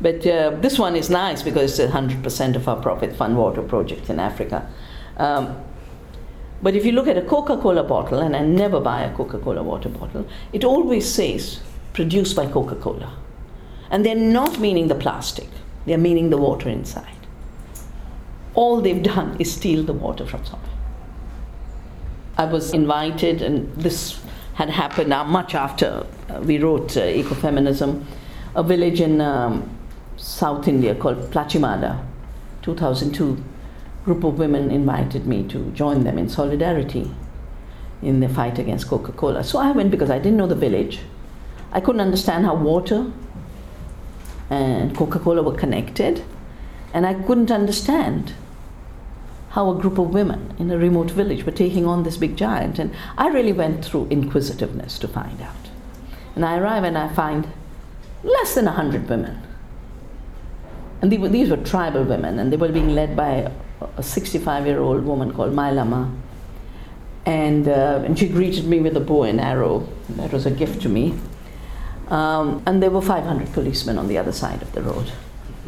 But 0.00 0.24
uh, 0.24 0.50
this 0.60 0.78
one 0.78 0.94
is 0.94 1.10
nice 1.10 1.42
because 1.42 1.80
it's 1.80 1.92
100% 1.92 2.54
of 2.54 2.68
our 2.68 2.80
profit 2.80 3.16
fund 3.16 3.36
water 3.36 3.62
project 3.62 4.08
in 4.08 4.20
Africa. 4.20 4.70
Um, 5.16 5.56
but 6.62 6.74
if 6.74 6.84
you 6.84 6.92
look 6.92 7.08
at 7.08 7.16
a 7.16 7.22
Coca 7.22 7.56
Cola 7.56 7.82
bottle, 7.82 8.20
and 8.20 8.36
I 8.36 8.40
never 8.40 8.80
buy 8.80 9.02
a 9.02 9.14
Coca 9.14 9.38
Cola 9.38 9.62
water 9.62 9.88
bottle, 9.88 10.26
it 10.52 10.64
always 10.64 11.12
says 11.12 11.60
produced 11.92 12.36
by 12.36 12.46
Coca 12.46 12.76
Cola. 12.76 13.16
And 13.90 14.04
they're 14.04 14.14
not 14.14 14.60
meaning 14.60 14.88
the 14.88 14.94
plastic, 14.94 15.48
they're 15.86 15.98
meaning 15.98 16.30
the 16.30 16.36
water 16.36 16.68
inside. 16.68 17.06
All 18.54 18.80
they've 18.80 19.02
done 19.02 19.36
is 19.38 19.52
steal 19.52 19.82
the 19.82 19.92
water 19.92 20.26
from 20.26 20.44
somewhere. 20.44 20.68
I 22.36 22.44
was 22.44 22.72
invited, 22.72 23.42
and 23.42 23.74
this 23.74 24.20
had 24.54 24.70
happened 24.70 25.10
now 25.10 25.24
much 25.24 25.54
after 25.54 26.06
uh, 26.28 26.40
we 26.40 26.58
wrote 26.58 26.96
uh, 26.96 27.00
Ecofeminism, 27.00 28.04
a 28.54 28.62
village 28.62 29.00
in 29.00 29.20
um, 29.20 29.68
South 30.16 30.68
India 30.68 30.94
called 30.94 31.30
Plachimada, 31.30 32.04
2002. 32.62 33.42
Group 34.10 34.24
of 34.24 34.38
women 34.40 34.72
invited 34.72 35.24
me 35.24 35.44
to 35.44 35.70
join 35.70 36.02
them 36.02 36.18
in 36.18 36.28
solidarity 36.28 37.12
in 38.02 38.18
the 38.18 38.28
fight 38.28 38.58
against 38.58 38.88
Coca 38.88 39.12
Cola. 39.12 39.44
So 39.44 39.60
I 39.60 39.70
went 39.70 39.92
because 39.92 40.10
I 40.10 40.18
didn't 40.18 40.36
know 40.36 40.48
the 40.48 40.56
village. 40.56 40.98
I 41.70 41.80
couldn't 41.80 42.00
understand 42.00 42.44
how 42.44 42.56
water 42.56 43.12
and 44.50 44.96
Coca 44.96 45.20
Cola 45.20 45.44
were 45.44 45.54
connected, 45.54 46.24
and 46.92 47.06
I 47.06 47.14
couldn't 47.14 47.52
understand 47.52 48.32
how 49.50 49.70
a 49.70 49.80
group 49.80 49.96
of 49.96 50.12
women 50.12 50.56
in 50.58 50.72
a 50.72 50.76
remote 50.76 51.12
village 51.12 51.46
were 51.46 51.52
taking 51.52 51.86
on 51.86 52.02
this 52.02 52.16
big 52.16 52.36
giant. 52.36 52.80
And 52.80 52.92
I 53.16 53.28
really 53.28 53.52
went 53.52 53.84
through 53.84 54.08
inquisitiveness 54.10 54.98
to 54.98 55.06
find 55.06 55.40
out. 55.40 55.70
And 56.34 56.44
I 56.44 56.58
arrive 56.58 56.82
and 56.82 56.98
I 56.98 57.14
find 57.14 57.46
less 58.24 58.56
than 58.56 58.64
100 58.64 59.08
women. 59.08 59.40
And 61.00 61.12
these 61.12 61.48
were 61.48 61.58
tribal 61.58 62.02
women, 62.02 62.40
and 62.40 62.52
they 62.52 62.56
were 62.56 62.72
being 62.72 62.88
led 62.88 63.14
by 63.14 63.52
a 63.96 64.02
65 64.02 64.66
year 64.66 64.80
old 64.80 65.04
woman 65.04 65.32
called 65.32 65.52
Mylamma. 65.52 66.14
And, 67.26 67.68
uh, 67.68 68.02
and 68.04 68.18
she 68.18 68.28
greeted 68.28 68.66
me 68.66 68.80
with 68.80 68.96
a 68.96 69.00
bow 69.00 69.24
and 69.24 69.40
arrow. 69.40 69.86
That 70.10 70.32
was 70.32 70.46
a 70.46 70.50
gift 70.50 70.82
to 70.82 70.88
me. 70.88 71.14
Um, 72.08 72.62
and 72.66 72.82
there 72.82 72.90
were 72.90 73.02
500 73.02 73.52
policemen 73.52 73.98
on 73.98 74.08
the 74.08 74.18
other 74.18 74.32
side 74.32 74.62
of 74.62 74.72
the 74.72 74.82
road. 74.82 75.12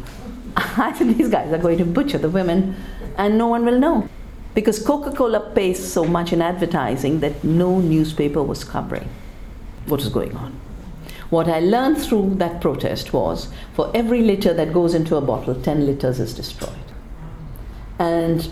I 0.57 0.93
said, 0.97 1.15
These 1.17 1.29
guys 1.29 1.51
are 1.53 1.57
going 1.57 1.77
to 1.77 1.85
butcher 1.85 2.17
the 2.17 2.29
women 2.29 2.75
and 3.17 3.37
no 3.37 3.47
one 3.47 3.65
will 3.65 3.79
know. 3.79 4.09
Because 4.53 4.83
Coca 4.83 5.15
Cola 5.15 5.51
pays 5.51 5.91
so 5.91 6.05
much 6.05 6.31
in 6.31 6.41
advertising 6.41 7.21
that 7.21 7.43
no 7.43 7.79
newspaper 7.79 8.43
was 8.43 8.63
covering 8.63 9.09
what 9.87 9.99
was 9.99 10.09
going 10.09 10.35
on. 10.35 10.59
What 11.29 11.47
I 11.47 11.59
learned 11.59 11.97
through 11.97 12.35
that 12.35 12.61
protest 12.61 13.13
was 13.13 13.47
for 13.73 13.91
every 13.95 14.21
liter 14.21 14.53
that 14.53 14.71
goes 14.71 14.93
into 14.93 15.15
a 15.15 15.21
bottle, 15.21 15.55
10 15.55 15.87
liters 15.87 16.19
is 16.19 16.33
destroyed. 16.35 16.82
And 17.99 18.49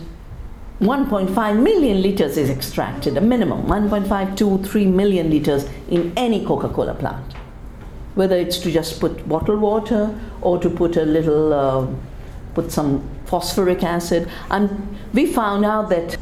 1.5 0.79 1.61
million 1.61 2.01
liters 2.01 2.37
is 2.37 2.49
extracted, 2.49 3.15
a 3.15 3.21
minimum 3.21 3.67
1.5 3.67 4.37
to 4.37 4.57
3 4.63 4.85
million 4.87 5.29
liters 5.29 5.69
in 5.89 6.11
any 6.17 6.43
Coca 6.45 6.69
Cola 6.69 6.95
plant. 6.95 7.33
Whether 8.15 8.35
it's 8.37 8.57
to 8.59 8.71
just 8.71 8.99
put 8.99 9.27
bottled 9.29 9.61
water 9.61 10.17
or 10.41 10.59
to 10.59 10.69
put 10.69 10.97
a 10.97 11.05
little, 11.05 11.53
uh, 11.53 11.87
put 12.55 12.71
some 12.71 13.07
phosphoric 13.25 13.83
acid. 13.83 14.27
And 14.49 14.97
we 15.13 15.27
found 15.27 15.65
out 15.65 15.89
that 15.89 16.17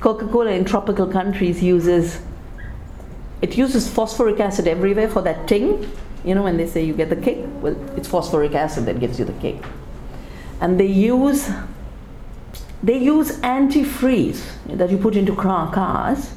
Coca 0.00 0.26
Cola 0.26 0.52
in 0.52 0.64
tropical 0.64 1.06
countries 1.06 1.62
uses 1.62 2.20
it 3.42 3.56
uses 3.58 3.88
phosphoric 3.88 4.40
acid 4.40 4.66
everywhere 4.66 5.08
for 5.08 5.22
that 5.22 5.46
ting. 5.46 5.90
You 6.24 6.34
know, 6.34 6.42
when 6.42 6.56
they 6.56 6.66
say 6.66 6.82
you 6.82 6.94
get 6.94 7.10
the 7.10 7.16
kick, 7.16 7.38
well, 7.60 7.76
it's 7.96 8.08
phosphoric 8.08 8.54
acid 8.54 8.86
that 8.86 8.98
gives 8.98 9.18
you 9.18 9.24
the 9.24 9.34
kick. 9.34 9.62
And 10.60 10.80
they 10.80 10.86
use 10.86 11.50
they 12.82 12.98
use 12.98 13.38
antifreeze 13.40 14.42
that 14.66 14.90
you 14.90 14.98
put 14.98 15.16
into 15.16 15.34
cars 15.34 16.34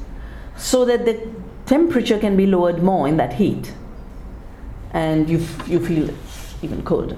so 0.56 0.84
that 0.84 1.04
the 1.04 1.28
temperature 1.66 2.18
can 2.18 2.36
be 2.36 2.46
lowered 2.46 2.82
more 2.82 3.08
in 3.08 3.16
that 3.16 3.34
heat, 3.34 3.72
and 4.92 5.28
you 5.28 5.38
f- 5.38 5.68
you 5.68 5.84
feel 5.84 6.10
even 6.62 6.82
colder. 6.82 7.16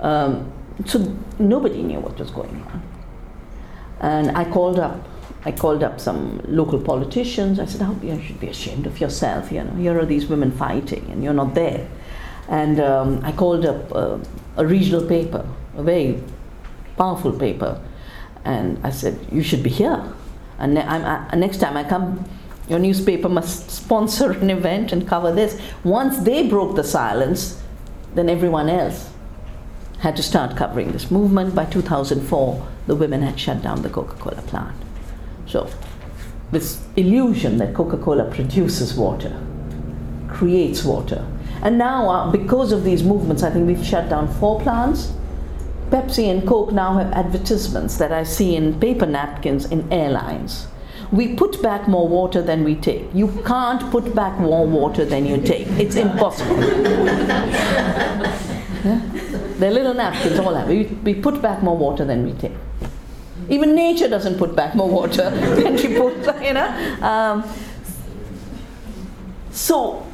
Um, 0.00 0.52
so 0.84 0.98
nobody 1.38 1.82
knew 1.82 2.00
what 2.00 2.18
was 2.18 2.30
going 2.30 2.62
on, 2.62 2.82
and 4.00 4.36
I 4.36 4.44
called 4.44 4.78
up 4.78 5.08
I 5.46 5.52
called 5.52 5.82
up 5.82 6.00
some 6.00 6.40
local 6.48 6.80
politicians. 6.80 7.60
I 7.60 7.66
said, 7.66 7.82
"Oh, 7.82 7.98
you 8.02 8.20
should 8.22 8.40
be 8.40 8.48
ashamed 8.48 8.86
of 8.86 9.00
yourself. 9.00 9.52
You 9.52 9.64
know, 9.64 9.74
here 9.74 9.98
are 9.98 10.06
these 10.06 10.26
women 10.26 10.50
fighting, 10.50 11.06
and 11.10 11.22
you're 11.22 11.34
not 11.34 11.54
there." 11.54 11.86
And 12.48 12.80
um, 12.80 13.20
I 13.22 13.32
called 13.32 13.66
up 13.66 13.94
uh, 13.94 14.18
a 14.56 14.66
regional 14.66 15.06
paper, 15.06 15.46
a 15.76 15.82
very 15.82 16.22
powerful 16.96 17.32
paper, 17.32 17.80
and 18.44 18.78
I 18.82 18.90
said, 18.90 19.18
"You 19.30 19.42
should 19.42 19.62
be 19.62 19.70
here." 19.70 20.02
And 20.58 20.78
I, 20.78 21.34
next 21.34 21.58
time 21.58 21.76
I 21.76 21.84
come, 21.84 22.24
your 22.68 22.78
newspaper 22.78 23.28
must 23.28 23.70
sponsor 23.70 24.32
an 24.32 24.50
event 24.50 24.92
and 24.92 25.06
cover 25.06 25.32
this. 25.32 25.60
Once 25.82 26.18
they 26.18 26.48
broke 26.48 26.76
the 26.76 26.84
silence, 26.84 27.60
then 28.14 28.28
everyone 28.28 28.68
else 28.68 29.10
had 29.98 30.16
to 30.16 30.22
start 30.22 30.56
covering 30.56 30.92
this 30.92 31.10
movement. 31.10 31.54
By 31.54 31.64
2004, 31.64 32.68
the 32.86 32.94
women 32.94 33.22
had 33.22 33.38
shut 33.38 33.62
down 33.62 33.82
the 33.82 33.90
Coca-Cola 33.90 34.42
plant. 34.42 34.76
So, 35.46 35.68
this 36.52 36.82
illusion 36.96 37.58
that 37.58 37.74
Coca 37.74 37.96
Cola 37.96 38.24
produces 38.30 38.94
water, 38.94 39.40
creates 40.28 40.84
water. 40.84 41.26
And 41.62 41.78
now, 41.78 42.08
uh, 42.08 42.30
because 42.30 42.72
of 42.72 42.84
these 42.84 43.02
movements, 43.02 43.42
I 43.42 43.50
think 43.50 43.66
we've 43.66 43.84
shut 43.84 44.08
down 44.08 44.32
four 44.34 44.60
plants. 44.60 45.12
Pepsi 45.94 46.28
and 46.28 46.44
Coke 46.44 46.72
now 46.72 46.94
have 46.94 47.12
advertisements 47.12 47.98
that 47.98 48.10
I 48.10 48.24
see 48.24 48.56
in 48.56 48.80
paper 48.80 49.06
napkins 49.06 49.66
in 49.66 49.92
airlines. 49.92 50.66
We 51.12 51.36
put 51.36 51.62
back 51.62 51.86
more 51.86 52.08
water 52.08 52.42
than 52.42 52.64
we 52.64 52.74
take. 52.74 53.04
You 53.14 53.28
can't 53.46 53.88
put 53.92 54.12
back 54.12 54.40
more 54.40 54.66
water 54.66 55.04
than 55.04 55.24
you 55.24 55.40
take. 55.40 55.68
It's 55.78 55.94
impossible. 55.94 56.60
yeah? 58.84 59.00
They're 59.58 59.70
little 59.70 59.94
napkins, 59.94 60.36
all 60.40 60.52
that. 60.54 60.66
We, 60.66 60.86
we 61.04 61.14
put 61.14 61.40
back 61.40 61.62
more 61.62 61.76
water 61.76 62.04
than 62.04 62.24
we 62.24 62.32
take. 62.32 62.56
Even 63.48 63.76
nature 63.76 64.08
doesn't 64.08 64.36
put 64.36 64.56
back 64.56 64.74
more 64.74 64.90
water 64.90 65.30
than 65.62 65.78
she 65.78 65.94
puts, 65.96 66.26
you 66.42 66.54
know. 66.54 66.98
Um, 67.02 67.44
so 69.52 70.04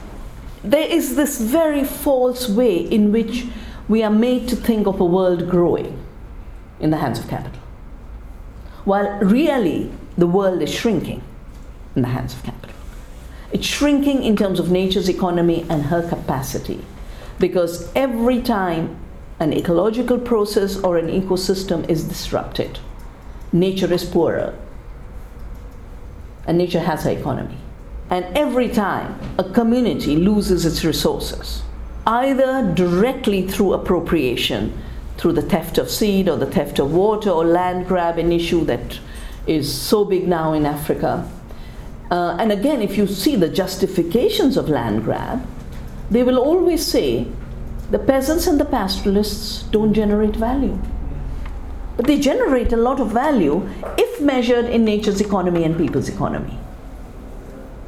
there 0.63 0.87
is 0.87 1.17
this 1.17 1.41
very 1.41 1.85
false 1.85 2.51
way 2.51 2.77
in 2.77 3.13
which 3.13 3.47
we 3.91 4.05
are 4.05 4.11
made 4.11 4.47
to 4.47 4.55
think 4.55 4.87
of 4.87 5.01
a 5.01 5.05
world 5.05 5.51
growing 5.51 5.99
in 6.79 6.91
the 6.91 6.97
hands 6.97 7.19
of 7.19 7.27
capital, 7.27 7.61
while 8.85 9.19
really 9.19 9.91
the 10.17 10.29
world 10.29 10.63
is 10.63 10.73
shrinking 10.73 11.21
in 11.97 12.03
the 12.03 12.09
hands 12.09 12.33
of 12.33 12.41
capital. 12.45 12.77
It's 13.51 13.67
shrinking 13.67 14.23
in 14.23 14.37
terms 14.37 14.61
of 14.61 14.71
nature's 14.71 15.09
economy 15.09 15.67
and 15.69 15.83
her 15.87 16.09
capacity, 16.09 16.85
because 17.41 17.91
every 17.97 18.41
time 18.41 18.97
an 19.41 19.53
ecological 19.53 20.21
process 20.21 20.77
or 20.77 20.97
an 20.97 21.09
ecosystem 21.09 21.89
is 21.91 22.05
disrupted, 22.05 22.79
nature 23.53 23.93
is 23.93 24.05
poorer 24.05 24.57
and 26.47 26.57
nature 26.57 26.79
has 26.79 27.03
her 27.03 27.11
economy. 27.11 27.59
And 28.09 28.25
every 28.39 28.69
time 28.69 29.19
a 29.37 29.43
community 29.43 30.15
loses 30.15 30.65
its 30.65 30.85
resources, 30.85 31.63
either 32.07 32.73
directly 32.75 33.47
through 33.47 33.73
appropriation, 33.73 34.77
through 35.17 35.33
the 35.33 35.43
theft 35.43 35.79
of 35.79 35.91
seed 35.91 36.29
or 36.29 36.37
the 36.37 36.47
theft 36.47 36.79
of 36.79 36.93
water 36.93 37.31
or 37.31 37.45
land 37.45 37.87
grab, 37.87 38.19
an 38.19 38.33
issue 38.33 38.65
that 38.65 38.99
is 39.47 39.73
so 39.73 40.05
big 40.05 40.27
now 40.27 40.53
in 40.53 40.67
Africa. 40.67 41.31
Uh, 42.11 42.37
and 42.41 42.51
again, 42.51 42.83
if 42.83 42.97
you 42.97 43.07
see 43.07 43.37
the 43.37 43.49
justifications 43.49 44.57
of 44.57 44.69
land 44.69 45.05
grab, 45.05 45.47
they 46.11 46.23
will 46.23 46.39
always 46.39 46.85
say 46.85 47.27
the 47.91 47.99
peasants 47.99 48.47
and 48.47 48.59
the 48.59 48.65
pastoralists 48.65 49.63
don't 49.65 49.95
generate 49.95 50.35
value. 50.35 50.79
But 51.97 52.07
they 52.07 52.19
generate 52.19 52.73
a 52.73 52.77
lot 52.77 52.99
of 52.99 53.13
value 53.13 53.69
if 53.99 54.21
measured 54.21 54.65
in 54.65 54.85
nature's 54.85 55.21
economy 55.21 55.65
and 55.65 55.77
people's 55.77 56.09
economy. 56.09 56.59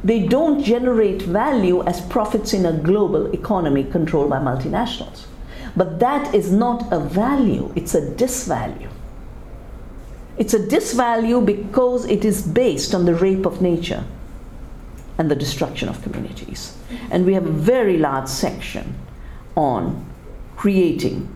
They 0.03 0.27
don't 0.27 0.61
generate 0.61 1.21
value 1.21 1.83
as 1.83 2.01
profits 2.01 2.53
in 2.53 2.65
a 2.65 2.73
global 2.73 3.31
economy 3.31 3.83
controlled 3.85 4.29
by 4.29 4.39
multinationals. 4.39 5.25
But 5.75 5.99
that 5.99 6.35
is 6.35 6.51
not 6.51 6.91
a 6.91 6.99
value, 6.99 7.71
it's 7.75 7.95
a 7.95 8.01
disvalue. 8.01 8.89
It's 10.37 10.53
a 10.53 10.59
disvalue 10.59 11.45
because 11.45 12.05
it 12.05 12.25
is 12.25 12.41
based 12.41 12.93
on 12.93 13.05
the 13.05 13.15
rape 13.15 13.45
of 13.45 13.61
nature 13.61 14.03
and 15.17 15.29
the 15.29 15.35
destruction 15.35 15.89
of 15.89 16.01
communities. 16.01 16.75
And 17.11 17.25
we 17.25 17.33
have 17.33 17.45
a 17.45 17.51
very 17.51 17.97
large 17.97 18.27
section 18.27 18.95
on 19.55 20.05
creating 20.57 21.33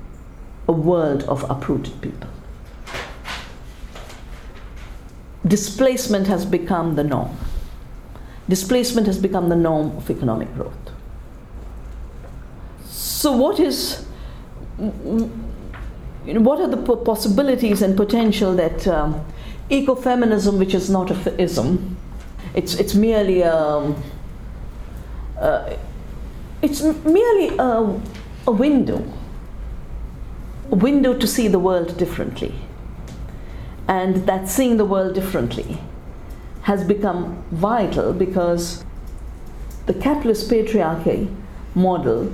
a 0.67 0.71
world 0.71 1.23
of 1.23 1.49
uprooted 1.49 2.01
people. 2.01 2.29
displacement 5.47 6.27
has 6.27 6.45
become 6.45 6.95
the 6.95 7.03
norm. 7.03 7.35
Displacement 8.49 9.07
has 9.07 9.17
become 9.17 9.49
the 9.49 9.55
norm 9.55 9.97
of 9.97 10.09
economic 10.09 10.53
growth. 10.55 10.73
So, 12.85 13.35
what 13.35 13.59
is 13.59 14.05
what 14.77 16.59
are 16.59 16.67
the 16.67 16.77
possibilities 16.97 17.81
and 17.81 17.97
potential 17.97 18.55
that 18.55 18.87
um, 18.87 19.25
ecofeminism, 19.69 20.59
which 20.59 20.73
is 20.73 20.89
not 20.89 21.09
a 21.11 21.41
ism, 21.41 21.97
it's 22.53 22.75
it's 22.75 22.95
merely 22.95 23.41
a, 23.41 23.55
um, 23.55 24.01
uh, 25.39 25.75
it's 26.61 26.81
merely 26.81 27.57
a, 27.57 27.99
a 28.47 28.51
window, 28.51 29.03
a 30.71 30.75
window 30.75 31.13
to 31.17 31.27
see 31.27 31.47
the 31.47 31.59
world 31.59 31.97
differently 31.97 32.53
and 33.87 34.27
that 34.27 34.49
seeing 34.49 34.77
the 34.77 34.85
world 34.85 35.15
differently 35.15 35.79
has 36.67 36.83
become 36.83 37.41
vital 37.49 38.11
because 38.11 38.83
the 39.85 39.93
capitalist 39.93 40.49
patriarchy 40.49 41.33
model, 41.75 42.29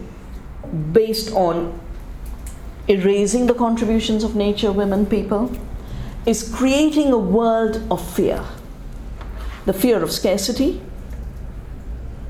based 0.92 1.32
on 1.34 1.80
erasing 2.88 3.46
the 3.46 3.54
contributions 3.54 4.24
of 4.24 4.36
nature, 4.36 4.72
women, 4.72 5.06
people, 5.06 5.56
is 6.26 6.52
creating 6.52 7.14
a 7.14 7.18
world 7.18 7.76
of 7.92 8.02
fear. 8.16 8.44
The 9.66 9.74
fear 9.74 10.02
of 10.02 10.12
scarcity, 10.12 10.82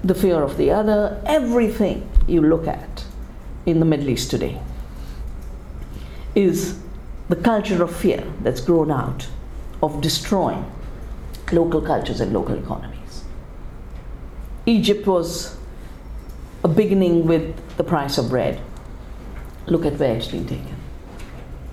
the 0.04 0.14
fear 0.14 0.44
of 0.44 0.58
the 0.58 0.72
other, 0.72 1.22
everything 1.26 2.06
you 2.28 2.42
look 2.42 2.68
at 2.68 3.06
in 3.66 3.80
the 3.80 3.86
Middle 3.86 4.10
East 4.10 4.30
today 4.30 4.60
is 6.36 6.78
the 7.30 7.38
culture 7.38 7.82
of 7.82 7.96
fear 7.96 8.26
that's 8.42 8.60
grown 8.60 8.92
out 8.92 9.30
of 9.82 10.02
destroying 10.02 10.70
local 11.54 11.82
cultures 11.82 12.20
and 12.20 12.34
local 12.34 12.58
economies. 12.58 13.24
Egypt 14.66 15.06
was 15.08 15.58
a 16.64 16.68
beginning 16.68 17.28
with 17.28 17.56
the 17.78 17.84
price 17.84 18.18
of 18.18 18.30
bread. 18.30 18.60
Look 19.68 19.86
at 19.86 19.94
where 19.94 20.16
it's 20.16 20.28
been 20.28 20.48
taken. 20.48 20.76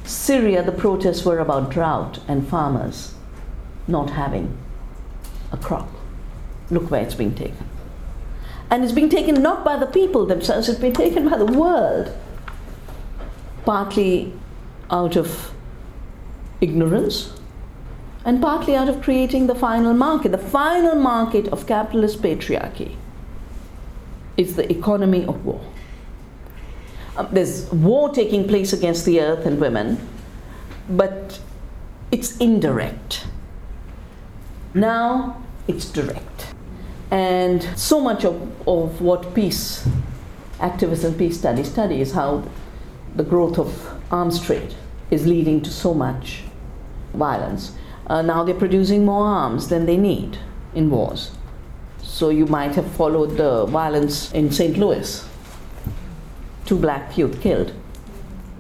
Syria, 0.05 0.63
the 0.63 0.73
protests 0.73 1.25
were 1.25 1.39
about 1.39 1.71
drought 1.71 2.19
and 2.27 2.47
farmers 2.47 3.15
not 3.87 4.11
having 4.11 4.57
a 5.53 5.57
crop. 5.57 5.89
Look 6.71 6.91
where 6.91 7.03
it's 7.03 7.15
been 7.15 7.35
taken. 7.35 7.67
And 8.71 8.85
it's 8.85 8.93
been 8.93 9.09
taken 9.09 9.43
not 9.43 9.65
by 9.65 9.77
the 9.77 9.87
people 9.87 10.27
themselves, 10.27 10.69
it's 10.69 10.79
been 10.79 10.93
taken 10.93 11.29
by 11.29 11.37
the 11.37 11.47
world. 11.47 12.17
Partly 13.65 14.33
out 14.91 15.17
of 15.17 15.53
ignorance 16.61 17.40
and 18.25 18.41
partly 18.41 18.77
out 18.77 18.89
of 18.89 19.01
creating 19.03 19.47
the 19.47 19.55
final 19.55 19.95
market. 19.95 20.33
The 20.33 20.39
final 20.39 20.95
market 20.95 21.49
of 21.49 21.67
capitalist 21.67 22.23
patriarchy 22.23 22.97
is 24.37 24.57
the 24.57 24.71
economy 24.71 25.25
of 25.25 25.45
war. 25.45 25.61
uh, 27.17 27.23
there's 27.25 27.71
war 27.73 28.11
taking 28.11 28.47
place 28.47 28.73
against 28.73 29.05
the 29.05 29.21
earth 29.21 29.47
and 29.47 29.61
women, 29.61 29.99
but 30.89 31.41
it's 32.11 32.37
indirect. 32.39 33.27
Now 34.75 35.43
it's 35.69 35.87
direct. 35.87 36.55
And 37.11 37.63
so 37.77 38.01
much 38.01 38.25
of, 38.25 38.37
of 38.69 39.01
what 39.01 39.35
peace 39.35 39.87
activists 40.59 41.05
and 41.05 41.19
peace 41.19 41.39
studies 41.39 41.71
study 41.71 42.01
is 42.01 42.13
how 42.13 42.45
the 43.17 43.25
growth 43.25 43.59
of 43.59 43.91
arms 44.13 44.41
trade 44.41 44.75
is 45.11 45.27
leading 45.27 45.61
to 45.63 45.71
so 45.71 45.93
much 45.93 46.43
violence. 47.15 47.73
Uh, 48.11 48.23
now 48.23 48.43
they're 48.43 48.57
producing 48.57 49.05
more 49.05 49.25
arms 49.25 49.69
than 49.69 49.87
they 49.87 49.97
need 49.97 50.37
in 50.75 50.91
wars. 50.91 51.31
So 52.03 52.29
you 52.29 52.45
might 52.45 52.75
have 52.75 52.91
followed 52.91 53.37
the 53.37 53.67
violence 53.67 54.33
in 54.33 54.51
St. 54.51 54.77
Louis. 54.77 55.25
Two 56.67 56.77
black 56.77 57.17
youth 57.17 57.41
killed. 57.41 57.73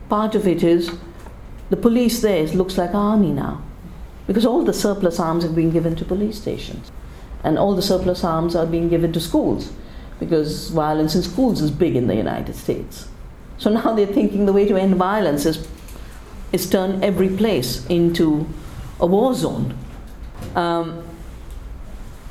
Part 0.09 0.36
of 0.36 0.46
it 0.46 0.62
is 0.62 0.96
the 1.68 1.76
police 1.76 2.22
there 2.22 2.46
looks 2.46 2.78
like 2.78 2.94
army 2.94 3.32
now 3.32 3.61
because 4.28 4.46
all 4.46 4.62
the 4.62 4.72
surplus 4.72 5.18
arms 5.18 5.42
have 5.42 5.57
been 5.57 5.72
given 5.72 5.96
to 5.96 6.05
police 6.05 6.40
stations 6.40 6.92
and 7.42 7.59
all 7.59 7.74
the 7.74 7.82
surplus 7.82 8.22
arms 8.22 8.55
are 8.55 8.66
being 8.66 8.88
given 8.88 9.12
to 9.12 9.20
schools 9.20 9.72
because 10.20 10.70
violence 10.70 11.16
in 11.16 11.22
schools 11.22 11.61
is 11.61 11.72
big 11.72 11.96
in 11.96 12.07
the 12.07 12.14
United 12.14 12.55
States. 12.55 13.09
So 13.59 13.68
now 13.78 13.94
they're 13.94 14.07
thinking 14.07 14.46
the 14.46 14.53
way 14.53 14.68
to 14.68 14.76
end 14.76 14.94
violence 14.94 15.44
is, 15.44 15.66
is 16.53 16.70
turn 16.70 17.03
every 17.03 17.28
place 17.28 17.84
into 17.86 18.46
a 19.01 19.07
war 19.07 19.34
zone. 19.34 19.76
Um, 20.55 21.05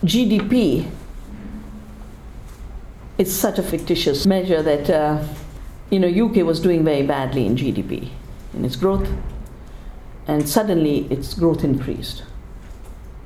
GDP 0.03 0.89
is 3.17 3.37
such 3.37 3.59
a 3.59 3.63
fictitious 3.63 4.25
measure 4.25 4.61
that 4.61 4.89
uh, 4.89 5.23
you 5.89 5.99
know 5.99 6.07
UK 6.07 6.45
was 6.45 6.59
doing 6.59 6.83
very 6.85 7.05
badly 7.05 7.45
in 7.45 7.55
GDP 7.55 8.09
in 8.53 8.63
its 8.63 8.75
growth, 8.75 9.09
and 10.27 10.47
suddenly 10.47 11.05
its 11.11 11.33
growth 11.33 11.63
increased 11.63 12.23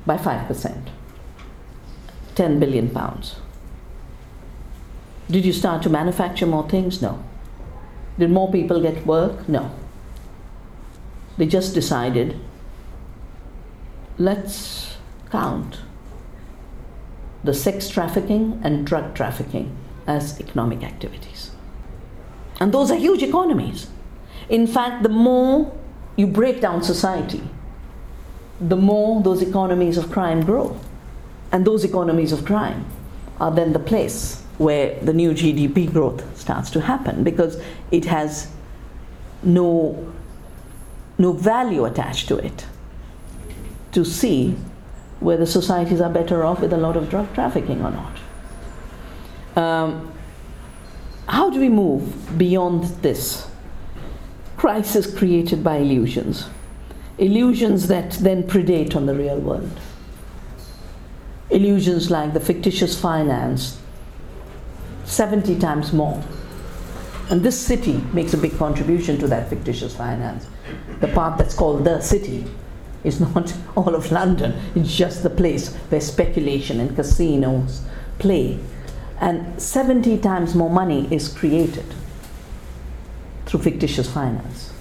by 0.05 0.17
five 0.17 0.47
percent, 0.47 0.89
ten 2.35 2.59
billion 2.59 2.89
pounds. 2.89 3.35
Did 5.29 5.45
you 5.45 5.53
start 5.53 5.83
to 5.83 5.89
manufacture 5.89 6.45
more 6.45 6.67
things? 6.67 7.01
No. 7.01 7.23
Did 8.19 8.29
more 8.29 8.51
people 8.51 8.81
get 8.81 9.05
work? 9.05 9.47
No. 9.49 9.71
They 11.37 11.47
just 11.47 11.73
decided 11.73 12.39
let's 14.17 14.97
count 15.31 15.79
the 17.43 17.53
sex 17.53 17.89
trafficking 17.89 18.59
and 18.63 18.85
drug 18.85 19.13
trafficking 19.15 19.75
as 20.07 20.39
economic 20.39 20.83
activities. 20.83 21.51
And 22.59 22.73
those 22.73 22.91
are 22.91 22.97
huge 22.97 23.23
economies. 23.23 23.87
In 24.49 24.67
fact, 24.67 25.03
the 25.03 25.09
more 25.09 25.75
you 26.15 26.27
break 26.27 26.61
down 26.61 26.83
society, 26.83 27.41
the 28.61 28.75
more 28.75 29.21
those 29.21 29.41
economies 29.41 29.97
of 29.97 30.11
crime 30.11 30.41
grow. 30.45 30.79
And 31.51 31.65
those 31.65 31.83
economies 31.83 32.31
of 32.31 32.45
crime 32.45 32.85
are 33.39 33.51
then 33.51 33.73
the 33.73 33.79
place 33.79 34.43
where 34.57 34.99
the 35.01 35.13
new 35.13 35.31
GDP 35.31 35.91
growth 35.91 36.37
starts 36.37 36.69
to 36.71 36.81
happen 36.81 37.23
because 37.23 37.61
it 37.91 38.05
has 38.05 38.51
no, 39.41 40.13
no 41.17 41.33
value 41.33 41.85
attached 41.85 42.27
to 42.27 42.37
it 42.37 42.65
to 43.93 44.03
see 44.03 44.55
whether 45.19 45.45
societies 45.45 46.01
are 46.01 46.09
better 46.09 46.43
off 46.43 46.59
with 46.59 46.73
a 46.73 46.77
lot 46.77 46.97
of 46.97 47.09
drug 47.09 47.33
trafficking 47.33 47.81
or 47.81 47.91
not. 47.91 48.17
Um, 49.55 50.11
how 51.27 51.49
do 51.49 51.59
we 51.59 51.69
move 51.69 52.37
beyond 52.37 52.83
this 53.01 53.47
crisis 54.57 55.13
created 55.15 55.63
by 55.63 55.77
illusions? 55.77 56.49
Illusions 57.17 57.87
that 57.87 58.11
then 58.13 58.43
predate 58.43 58.95
on 58.95 59.05
the 59.05 59.15
real 59.15 59.39
world. 59.39 59.79
Illusions 61.51 62.09
like 62.09 62.33
the 62.33 62.39
fictitious 62.39 62.99
finance 62.99 63.79
70 65.05 65.59
times 65.59 65.93
more. 65.93 66.21
And 67.29 67.41
this 67.43 67.59
city 67.59 68.03
makes 68.13 68.33
a 68.33 68.37
big 68.37 68.57
contribution 68.57 69.17
to 69.19 69.27
that 69.27 69.49
fictitious 69.49 69.95
finance. 69.95 70.47
The 70.99 71.07
part 71.09 71.37
that's 71.37 71.55
called 71.55 71.85
the 71.85 72.01
city 72.01 72.45
is 73.03 73.19
not 73.35 73.53
all 73.75 73.95
of 73.95 74.11
London, 74.11 74.53
it's 74.75 74.95
just 74.95 75.23
the 75.23 75.29
place 75.29 75.73
where 75.89 76.01
speculation 76.01 76.79
and 76.79 76.95
casinos 76.95 77.81
play. 78.19 78.59
And 79.19 79.61
70 79.61 80.17
times 80.19 80.55
more 80.55 80.69
money 80.69 81.07
is 81.11 81.29
created 81.29 81.85
through 83.45 83.61
fictitious 83.61 84.11
finance, 84.11 84.71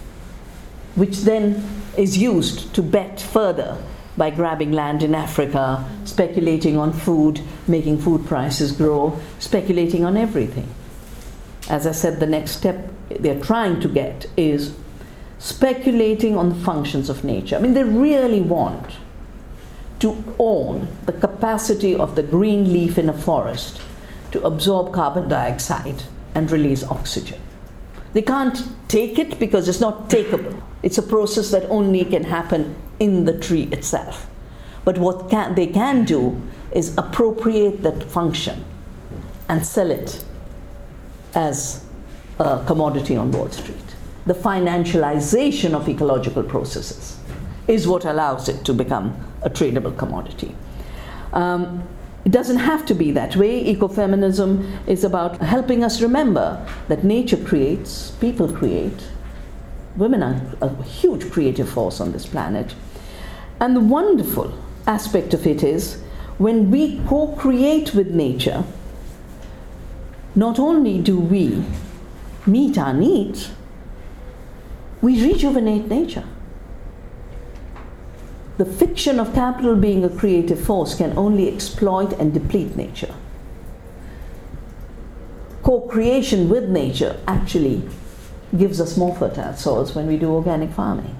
which 0.94 1.18
then 1.18 1.64
is 1.96 2.18
used 2.18 2.74
to 2.74 2.82
bet 2.82 3.20
further 3.20 3.78
by 4.16 4.30
grabbing 4.30 4.72
land 4.72 5.02
in 5.02 5.14
Africa, 5.14 5.88
speculating 6.04 6.76
on 6.76 6.92
food, 6.92 7.40
making 7.66 7.98
food 7.98 8.26
prices 8.26 8.72
grow, 8.72 9.18
speculating 9.38 10.04
on 10.04 10.16
everything. 10.16 10.68
As 11.68 11.86
I 11.86 11.92
said, 11.92 12.20
the 12.20 12.26
next 12.26 12.52
step 12.52 12.90
they're 13.08 13.40
trying 13.40 13.80
to 13.80 13.88
get 13.88 14.26
is 14.36 14.74
speculating 15.42 16.36
on 16.36 16.50
the 16.50 16.54
functions 16.54 17.10
of 17.10 17.24
nature. 17.24 17.56
I 17.56 17.58
mean, 17.58 17.74
they 17.74 17.82
really 17.82 18.40
want 18.40 18.92
to 19.98 20.22
own 20.38 20.86
the 21.06 21.12
capacity 21.12 21.96
of 21.96 22.14
the 22.14 22.22
green 22.22 22.72
leaf 22.72 22.96
in 22.96 23.08
a 23.08 23.12
forest 23.12 23.80
to 24.30 24.40
absorb 24.44 24.94
carbon 24.94 25.28
dioxide 25.28 26.04
and 26.36 26.48
release 26.48 26.84
oxygen. 26.84 27.40
They 28.12 28.22
can't 28.22 28.62
take 28.86 29.18
it 29.18 29.40
because 29.40 29.68
it's 29.68 29.80
not 29.80 30.08
takeable. 30.08 30.62
It's 30.84 30.98
a 30.98 31.02
process 31.02 31.50
that 31.50 31.68
only 31.68 32.04
can 32.04 32.22
happen 32.22 32.76
in 33.00 33.24
the 33.24 33.36
tree 33.36 33.64
itself. 33.72 34.28
But 34.84 34.98
what 34.98 35.28
can, 35.28 35.56
they 35.56 35.66
can 35.66 36.04
do 36.04 36.40
is 36.70 36.96
appropriate 36.96 37.82
that 37.82 38.04
function 38.04 38.64
and 39.48 39.66
sell 39.66 39.90
it 39.90 40.24
as 41.34 41.84
a 42.38 42.62
commodity 42.64 43.16
on 43.16 43.32
Wall 43.32 43.50
Street. 43.50 43.91
The 44.26 44.34
financialization 44.34 45.74
of 45.74 45.88
ecological 45.88 46.42
processes 46.42 47.18
is 47.66 47.88
what 47.88 48.04
allows 48.04 48.48
it 48.48 48.64
to 48.64 48.74
become 48.74 49.16
a 49.42 49.50
tradable 49.50 49.96
commodity. 49.96 50.54
Um, 51.32 51.82
it 52.24 52.30
doesn't 52.30 52.58
have 52.58 52.86
to 52.86 52.94
be 52.94 53.10
that 53.12 53.34
way. 53.34 53.64
Ecofeminism 53.74 54.86
is 54.86 55.02
about 55.02 55.38
helping 55.38 55.82
us 55.82 56.00
remember 56.00 56.64
that 56.86 57.02
nature 57.02 57.36
creates, 57.36 58.12
people 58.12 58.52
create. 58.52 59.08
Women 59.96 60.22
are 60.22 60.40
a 60.60 60.82
huge 60.84 61.30
creative 61.32 61.68
force 61.68 62.00
on 62.00 62.12
this 62.12 62.26
planet. 62.26 62.74
And 63.58 63.74
the 63.74 63.80
wonderful 63.80 64.56
aspect 64.86 65.34
of 65.34 65.46
it 65.46 65.64
is 65.64 66.00
when 66.38 66.70
we 66.70 67.00
co 67.08 67.34
create 67.36 67.92
with 67.94 68.08
nature, 68.12 68.64
not 70.34 70.58
only 70.58 71.00
do 71.00 71.18
we 71.18 71.64
meet 72.46 72.78
our 72.78 72.94
needs, 72.94 73.50
we 75.02 75.20
rejuvenate 75.20 75.88
nature. 75.88 76.24
The 78.56 78.64
fiction 78.64 79.18
of 79.18 79.34
capital 79.34 79.74
being 79.74 80.04
a 80.04 80.08
creative 80.08 80.60
force 80.60 80.94
can 80.94 81.18
only 81.18 81.52
exploit 81.52 82.12
and 82.12 82.32
deplete 82.32 82.76
nature. 82.76 83.12
Co 85.64 85.80
creation 85.80 86.48
with 86.48 86.68
nature 86.68 87.20
actually 87.26 87.82
gives 88.56 88.80
us 88.80 88.96
more 88.96 89.14
fertile 89.16 89.54
soils 89.54 89.94
when 89.94 90.06
we 90.06 90.16
do 90.16 90.30
organic 90.30 90.70
farming, 90.70 91.16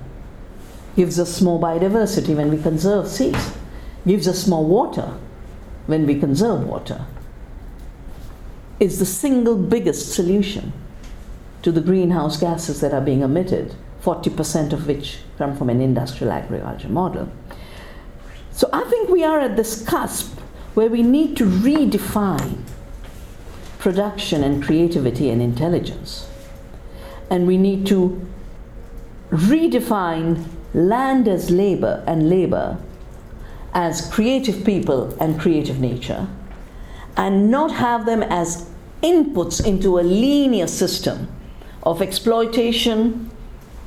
gives 0.94 1.18
us 1.18 1.40
more 1.40 1.60
biodiversity 1.60 2.36
when 2.36 2.50
we 2.50 2.62
conserve 2.62 3.08
seeds, 3.08 3.52
gives 4.06 4.28
us 4.28 4.46
more 4.46 4.64
water 4.64 5.14
when 5.86 6.06
we 6.06 6.18
conserve 6.18 6.64
water, 6.64 7.04
is 8.78 8.98
the 8.98 9.06
single 9.06 9.56
biggest 9.56 10.12
solution 10.12 10.72
to 11.62 11.72
the 11.72 11.80
greenhouse 11.80 12.38
gases 12.38 12.80
that 12.80 12.92
are 12.92 13.00
being 13.00 13.22
emitted 13.22 13.74
40% 14.02 14.72
of 14.72 14.86
which 14.86 15.18
come 15.38 15.56
from 15.56 15.70
an 15.70 15.80
industrial 15.80 16.32
agriculture 16.32 16.88
model. 16.88 17.30
So 18.50 18.68
I 18.72 18.82
think 18.84 19.08
we 19.08 19.24
are 19.24 19.40
at 19.40 19.56
this 19.56 19.86
cusp 19.86 20.38
where 20.74 20.88
we 20.88 21.02
need 21.02 21.36
to 21.36 21.44
redefine 21.44 22.62
production 23.78 24.42
and 24.42 24.62
creativity 24.62 25.30
and 25.30 25.40
intelligence. 25.40 26.28
And 27.30 27.46
we 27.46 27.56
need 27.56 27.86
to 27.88 28.26
redefine 29.30 30.46
land 30.74 31.28
as 31.28 31.50
labor 31.50 32.02
and 32.06 32.28
labor 32.28 32.78
as 33.74 34.10
creative 34.10 34.64
people 34.64 35.16
and 35.18 35.40
creative 35.40 35.80
nature, 35.80 36.28
and 37.16 37.50
not 37.50 37.72
have 37.72 38.04
them 38.04 38.22
as 38.22 38.68
inputs 39.02 39.64
into 39.64 39.98
a 39.98 40.02
linear 40.02 40.66
system 40.66 41.28
of 41.82 42.00
exploitation, 42.00 43.30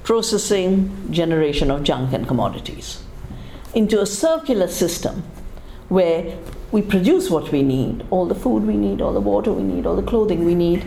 processing, 0.04 1.12
generation 1.12 1.72
of 1.72 1.84
junk 1.84 2.14
and 2.14 2.28
commodities 2.28 3.02
into 3.74 4.02
a 4.02 4.06
circular 4.06 4.68
system 4.68 5.24
where 5.90 6.38
we 6.72 6.82
produce 6.82 7.30
what 7.30 7.52
we 7.52 7.62
need 7.62 8.04
all 8.10 8.26
the 8.26 8.36
food 8.36 8.64
we 8.64 8.76
need, 8.76 9.02
all 9.02 9.14
the 9.14 9.22
water 9.22 9.52
we 9.52 9.64
need, 9.64 9.86
all 9.86 9.96
the 9.96 10.02
clothing 10.02 10.46
we 10.46 10.56
need, 10.56 10.86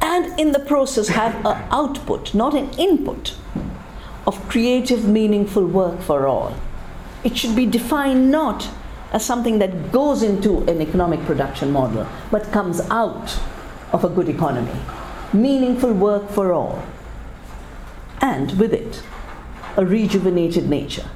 and 0.00 0.38
in 0.38 0.52
the 0.52 0.60
process 0.60 1.08
have 1.08 1.34
an 1.44 1.56
output, 1.70 2.34
not 2.34 2.54
an 2.54 2.70
input, 2.78 3.34
of 4.26 4.48
creative, 4.48 5.08
meaningful 5.08 5.66
work 5.66 6.00
for 6.00 6.26
all. 6.26 6.54
It 7.24 7.36
should 7.36 7.56
be 7.56 7.66
defined 7.66 8.30
not 8.30 8.68
as 9.12 9.24
something 9.24 9.58
that 9.58 9.90
goes 9.90 10.22
into 10.22 10.58
an 10.68 10.80
economic 10.82 11.20
production 11.24 11.72
model, 11.72 12.06
but 12.30 12.52
comes 12.52 12.80
out 12.90 13.38
of 13.92 14.04
a 14.04 14.08
good 14.08 14.28
economy. 14.28 14.78
Meaningful 15.32 15.92
work 15.92 16.30
for 16.30 16.52
all. 16.52 16.82
And 18.20 18.58
with 18.58 18.72
it, 18.72 19.02
a 19.76 19.84
rejuvenated 19.84 20.68
nature. 20.68 21.08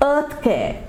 Earth 0.00 0.42
care 0.42 0.84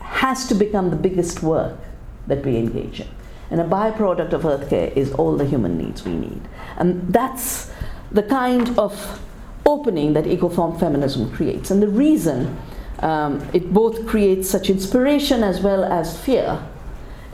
has 0.00 0.46
to 0.48 0.54
become 0.54 0.90
the 0.90 0.96
biggest 0.96 1.42
work 1.42 1.78
that 2.26 2.44
we 2.44 2.56
engage 2.56 3.00
in. 3.00 3.08
And 3.50 3.60
a 3.60 3.64
byproduct 3.64 4.32
of 4.32 4.44
earth 4.44 4.68
care 4.68 4.92
is 4.94 5.12
all 5.12 5.36
the 5.36 5.44
human 5.44 5.78
needs 5.78 6.04
we 6.04 6.14
need. 6.14 6.42
And 6.76 7.12
that's 7.12 7.72
the 8.12 8.22
kind 8.22 8.78
of 8.78 9.20
opening 9.66 10.12
that 10.12 10.24
ecofeminism 10.24 11.34
creates. 11.34 11.70
And 11.70 11.82
the 11.82 11.88
reason 11.88 12.58
um, 13.00 13.46
it 13.52 13.72
both 13.72 14.06
creates 14.06 14.48
such 14.48 14.70
inspiration 14.70 15.42
as 15.42 15.60
well 15.60 15.84
as 15.84 16.18
fear 16.18 16.62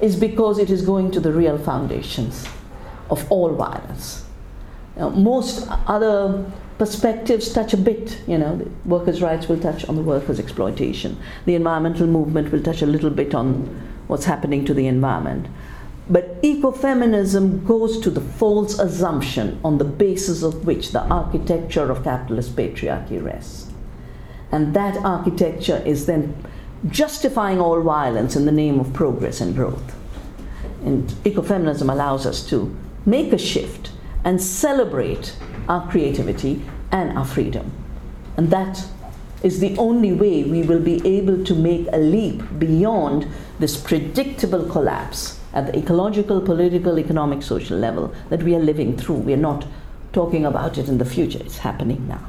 is 0.01 0.17
because 0.17 0.59
it 0.59 0.71
is 0.71 0.83
going 0.83 1.11
to 1.11 1.21
the 1.21 1.33
real 1.33 1.59
foundations 1.59 2.47
of 3.11 3.31
all 3.31 3.55
violence. 3.55 4.25
Now, 4.97 5.11
most 5.11 5.69
other 5.87 6.51
perspectives 6.79 7.53
touch 7.53 7.73
a 7.73 7.77
bit, 7.77 8.21
you 8.27 8.39
know, 8.39 8.67
workers' 8.85 9.23
rights 9.23 9.49
will 9.49 9.59
touch 9.59 9.85
on 9.87 9.97
the 9.97 10.03
workers' 10.03 10.39
exploitation. 10.39 11.19
The 11.45 11.55
environmental 11.55 12.07
movement 12.07 12.53
will 12.53 12.63
touch 12.63 12.83
a 12.83 12.87
little 12.87 13.11
bit 13.11 13.35
on 13.35 13.83
what's 14.07 14.25
happening 14.25 14.65
to 14.67 14.75
the 14.75 14.87
environment. 14.87 15.47
But 16.09 16.41
ecofeminism 16.43 17.67
goes 17.67 17.99
to 18.01 18.11
the 18.11 18.21
false 18.21 18.79
assumption 18.79 19.59
on 19.65 19.79
the 19.79 19.85
basis 19.85 20.43
of 20.43 20.65
which 20.65 20.93
the 20.93 21.03
architecture 21.03 21.91
of 21.91 22.05
capitalist 22.05 22.55
patriarchy 22.55 23.23
rests. 23.23 23.73
And 24.53 24.73
that 24.75 24.97
architecture 24.99 25.83
is 25.85 26.07
then 26.07 26.47
justifying 26.89 27.61
all 27.61 27.83
violence 27.83 28.37
in 28.37 28.45
the 28.45 28.53
name 28.53 28.79
of 28.79 28.93
progress 28.93 29.41
and 29.41 29.55
growth. 29.57 29.97
And 30.85 31.09
ecofeminism 31.25 31.91
allows 31.91 32.27
us 32.27 32.47
to 32.51 32.75
make 33.07 33.33
a 33.33 33.39
shift 33.39 33.93
and 34.25 34.43
celebrate 34.43 35.37
our 35.69 35.89
creativity 35.89 36.63
and 36.91 37.17
our 37.17 37.25
freedom. 37.25 37.73
And 38.37 38.51
that 38.51 38.85
is 39.43 39.61
the 39.61 39.77
only 39.79 40.13
way 40.13 40.43
we 40.43 40.63
will 40.63 40.81
be 40.81 41.07
able 41.07 41.45
to 41.45 41.55
make 41.55 41.87
a 41.93 41.99
leap 41.99 42.43
beyond 42.59 43.29
this 43.59 43.77
predictable 43.77 44.69
collapse 44.69 45.41
at 45.53 45.67
the 45.67 45.79
ecological, 45.79 46.41
political, 46.41 46.99
economic, 46.99 47.43
social 47.43 47.79
level 47.79 48.13
that 48.29 48.43
we 48.43 48.55
are 48.55 48.61
living 48.61 48.97
through. 48.97 49.17
We 49.17 49.33
are 49.33 49.39
not 49.39 49.67
talking 50.13 50.45
about 50.45 50.77
it 50.77 50.89
in 50.89 50.99
the 50.99 51.05
future, 51.05 51.39
it's 51.39 51.59
happening 51.59 52.07
now. 52.09 52.27